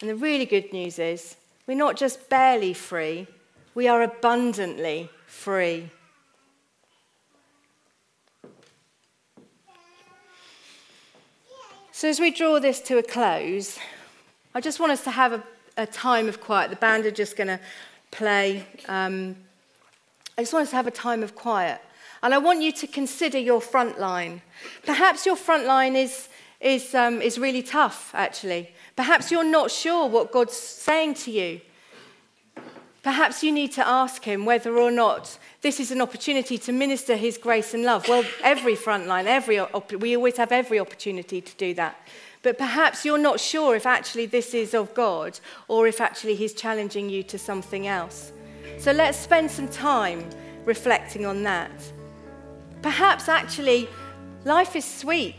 And 0.00 0.08
the 0.08 0.16
really 0.16 0.46
good 0.46 0.72
news 0.72 0.98
is 0.98 1.36
we're 1.66 1.76
not 1.76 1.98
just 1.98 2.30
barely 2.30 2.72
free, 2.72 3.26
we 3.74 3.88
are 3.88 4.00
abundantly 4.00 5.10
free. 5.26 5.90
So, 11.92 12.08
as 12.08 12.18
we 12.18 12.30
draw 12.30 12.58
this 12.58 12.80
to 12.88 12.96
a 12.96 13.02
close, 13.02 13.78
I 14.54 14.62
just 14.62 14.80
want 14.80 14.92
us 14.92 15.04
to 15.04 15.10
have 15.10 15.34
a 15.34 15.42
a 15.76 15.86
time 15.86 16.26
of 16.26 16.40
quiet. 16.40 16.70
The 16.70 16.76
band 16.76 17.04
are 17.04 17.10
just 17.10 17.36
going 17.36 17.48
to 17.48 17.60
play. 18.10 18.64
Um, 18.88 19.36
I 20.38 20.40
just 20.40 20.54
want 20.54 20.62
us 20.62 20.70
to 20.70 20.76
have 20.76 20.86
a 20.86 20.90
time 20.90 21.22
of 21.22 21.34
quiet. 21.34 21.82
And 22.22 22.34
I 22.34 22.38
want 22.38 22.62
you 22.62 22.72
to 22.72 22.86
consider 22.86 23.38
your 23.38 23.60
front 23.60 23.98
line. 23.98 24.42
Perhaps 24.84 25.26
your 25.26 25.36
front 25.36 25.64
line 25.64 25.96
is, 25.96 26.28
is, 26.60 26.94
um, 26.94 27.20
is 27.20 27.38
really 27.38 27.62
tough, 27.62 28.10
actually. 28.14 28.70
Perhaps 28.96 29.30
you're 29.30 29.44
not 29.44 29.70
sure 29.70 30.08
what 30.08 30.32
God's 30.32 30.56
saying 30.56 31.14
to 31.14 31.30
you. 31.30 31.60
Perhaps 33.02 33.44
you 33.44 33.52
need 33.52 33.70
to 33.72 33.86
ask 33.86 34.24
Him 34.24 34.44
whether 34.44 34.76
or 34.76 34.90
not 34.90 35.38
this 35.60 35.78
is 35.78 35.92
an 35.92 36.00
opportunity 36.00 36.58
to 36.58 36.72
minister 36.72 37.14
His 37.14 37.38
grace 37.38 37.72
and 37.72 37.84
love. 37.84 38.08
Well, 38.08 38.24
every 38.42 38.74
front 38.74 39.06
line, 39.06 39.28
every, 39.28 39.60
we 39.96 40.16
always 40.16 40.36
have 40.38 40.50
every 40.50 40.80
opportunity 40.80 41.40
to 41.40 41.56
do 41.56 41.72
that. 41.74 41.96
But 42.42 42.58
perhaps 42.58 43.04
you're 43.04 43.18
not 43.18 43.38
sure 43.38 43.76
if 43.76 43.86
actually 43.86 44.26
this 44.26 44.54
is 44.54 44.74
of 44.74 44.92
God 44.94 45.38
or 45.68 45.86
if 45.86 46.00
actually 46.00 46.34
He's 46.34 46.52
challenging 46.52 47.08
you 47.08 47.22
to 47.24 47.38
something 47.38 47.86
else. 47.86 48.32
So 48.78 48.90
let's 48.92 49.18
spend 49.18 49.50
some 49.50 49.68
time 49.68 50.28
reflecting 50.64 51.26
on 51.26 51.44
that. 51.44 51.70
Perhaps 52.86 53.28
actually 53.28 53.88
life 54.44 54.76
is 54.76 54.84
sweet. 54.84 55.34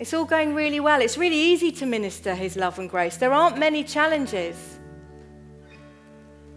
It's 0.00 0.12
all 0.12 0.24
going 0.24 0.52
really 0.52 0.80
well. 0.80 1.00
It's 1.00 1.16
really 1.16 1.38
easy 1.38 1.70
to 1.70 1.86
minister 1.86 2.34
His 2.34 2.56
love 2.56 2.80
and 2.80 2.90
grace. 2.90 3.18
There 3.18 3.32
aren't 3.32 3.56
many 3.56 3.84
challenges. 3.84 4.80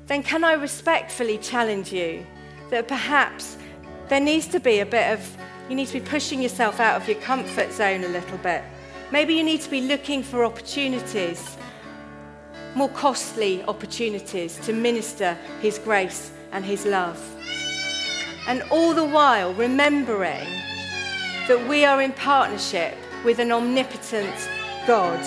Then, 0.08 0.24
can 0.24 0.44
I 0.44 0.54
respectfully 0.54 1.38
challenge 1.38 1.94
you 1.94 2.26
that 2.72 2.88
perhaps 2.88 3.56
there 4.10 4.20
needs 4.20 4.48
to 4.48 4.60
be 4.60 4.80
a 4.80 4.86
bit 4.88 5.14
of, 5.14 5.38
you 5.70 5.76
need 5.76 5.90
to 5.90 6.00
be 6.00 6.06
pushing 6.08 6.42
yourself 6.42 6.80
out 6.80 7.00
of 7.00 7.08
your 7.08 7.20
comfort 7.20 7.72
zone 7.72 8.04
a 8.04 8.08
little 8.08 8.40
bit 8.40 8.64
Maybe 9.12 9.36
you 9.36 9.44
need 9.44 9.62
to 9.62 9.70
be 9.70 9.82
looking 9.82 10.24
for 10.24 10.44
opportunities, 10.44 11.56
more 12.74 12.90
costly 12.90 13.62
opportunities 13.66 14.58
to 14.66 14.74
minister 14.74 15.38
His 15.62 15.78
grace 15.78 16.32
and 16.52 16.66
His 16.66 16.84
love. 16.88 17.22
And 18.48 18.64
all 18.72 18.94
the 18.94 19.04
while 19.04 19.54
remembering 19.54 20.48
that 21.48 21.66
we 21.68 21.86
are 21.86 22.02
in 22.02 22.12
partnership 22.14 22.98
with 23.24 23.40
an 23.40 23.52
omnipotent 23.52 24.50
God. 24.88 25.24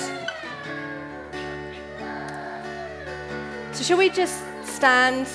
So, 3.73 3.83
shall 3.83 3.99
we 3.99 4.11
just 4.11 4.43
stand, 4.65 5.29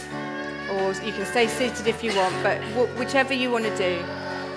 or 0.72 0.94
you 1.06 1.12
can 1.14 1.26
stay 1.26 1.48
seated 1.48 1.88
if 1.88 2.04
you 2.04 2.16
want, 2.16 2.36
but 2.44 2.60
whichever 2.98 3.34
you 3.34 3.52
want 3.52 3.66
to 3.66 3.78
do, 3.78 4.04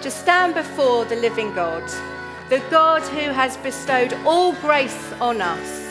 just 0.01 0.21
stand 0.21 0.55
before 0.55 1.05
the 1.05 1.17
living 1.17 1.55
God 1.55 1.89
the 2.53 2.59
God 2.69 3.01
who 3.01 3.31
has 3.33 3.57
bestowed 3.57 4.13
all 4.27 4.53
grace 4.57 5.11
on 5.23 5.41
us. 5.41 5.82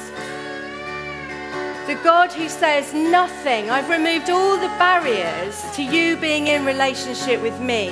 The 1.91 2.03
God 2.05 2.31
who 2.31 2.47
says, 2.47 2.93
Nothing, 2.93 3.69
I've 3.69 3.89
removed 3.89 4.29
all 4.29 4.55
the 4.55 4.73
barriers 4.79 5.61
to 5.75 5.83
you 5.83 6.15
being 6.15 6.47
in 6.47 6.63
relationship 6.63 7.41
with 7.41 7.59
me. 7.59 7.89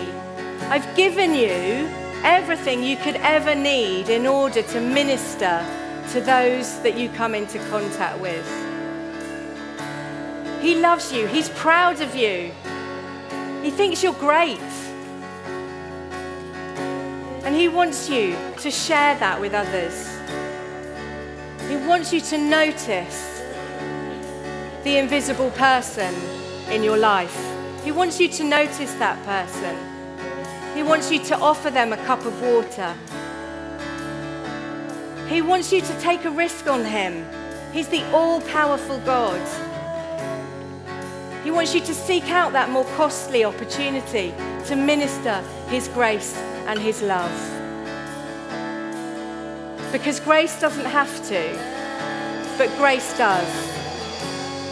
I've 0.69 0.95
given 0.95 1.35
you 1.35 1.89
everything 2.23 2.81
you 2.81 2.95
could 2.95 3.17
ever 3.17 3.53
need 3.55 4.07
in 4.07 4.25
order 4.25 4.61
to 4.61 4.79
minister 4.79 5.65
to 6.13 6.21
those 6.21 6.79
that 6.79 6.97
you 6.97 7.09
come 7.09 7.35
into 7.35 7.59
contact 7.67 8.21
with. 8.21 8.47
He 10.61 10.75
loves 10.75 11.11
you, 11.11 11.27
He's 11.27 11.49
proud 11.49 11.99
of 11.99 12.15
you, 12.15 12.53
He 13.61 13.69
thinks 13.69 14.01
you're 14.01 14.13
great. 14.13 14.61
And 17.43 17.53
He 17.53 17.67
wants 17.67 18.09
you 18.09 18.37
to 18.59 18.71
share 18.71 19.19
that 19.19 19.41
with 19.41 19.53
others. 19.53 20.07
He 21.69 21.75
wants 21.85 22.13
you 22.13 22.21
to 22.21 22.37
notice 22.37 23.28
the 24.89 24.97
invisible 24.97 25.51
person 25.51 26.11
in 26.71 26.83
your 26.83 26.97
life. 26.97 27.37
He 27.83 27.91
wants 27.91 28.19
you 28.19 28.27
to 28.29 28.43
notice 28.43 28.91
that 28.95 29.23
person. 29.23 29.75
He 30.75 30.81
wants 30.81 31.11
you 31.11 31.23
to 31.25 31.37
offer 31.37 31.69
them 31.69 31.93
a 31.93 31.97
cup 32.07 32.25
of 32.25 32.41
water. 32.41 32.95
He 35.27 35.43
wants 35.43 35.71
you 35.71 35.81
to 35.81 35.99
take 35.99 36.25
a 36.25 36.31
risk 36.31 36.65
on 36.65 36.83
Him. 36.83 37.23
He's 37.71 37.87
the 37.89 38.03
all 38.11 38.41
powerful 38.41 38.97
God. 39.01 39.39
He 41.43 41.51
wants 41.51 41.75
you 41.75 41.81
to 41.81 41.93
seek 41.93 42.31
out 42.31 42.53
that 42.53 42.71
more 42.71 42.85
costly 42.95 43.45
opportunity 43.45 44.33
to 44.65 44.75
minister 44.75 45.43
His 45.67 45.87
grace 45.89 46.35
and 46.65 46.79
His 46.79 47.03
love. 47.03 47.37
Because 49.91 50.19
grace 50.19 50.59
doesn't 50.59 50.85
have 50.85 51.13
to, 51.27 51.43
but 52.57 52.75
grace 52.79 53.15
does. 53.15 53.78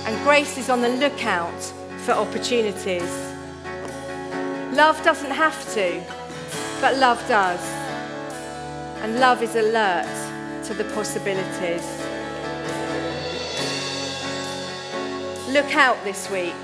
And 0.07 0.23
grace 0.23 0.57
is 0.57 0.69
on 0.69 0.79
the 0.79 0.87
lookout 0.87 1.61
for 2.05 2.13
opportunities. 2.13 3.11
Love 4.71 5.03
doesn't 5.03 5.31
have 5.31 5.73
to, 5.73 6.01
but 6.79 6.95
love 6.95 7.19
does. 7.27 7.59
And 9.03 9.19
love 9.19 9.43
is 9.43 9.55
alert 9.57 10.07
to 10.63 10.73
the 10.73 10.85
possibilities. 10.95 11.83
Look 15.49 15.75
out 15.75 16.01
this 16.05 16.31
week. 16.31 16.55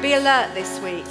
Be 0.00 0.14
alert 0.14 0.54
this 0.54 0.80
week 0.80 1.04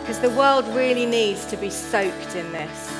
because 0.00 0.20
the 0.20 0.30
world 0.30 0.66
really 0.74 1.04
needs 1.04 1.44
to 1.44 1.56
be 1.58 1.68
soaked 1.68 2.34
in 2.34 2.50
this. 2.50 2.99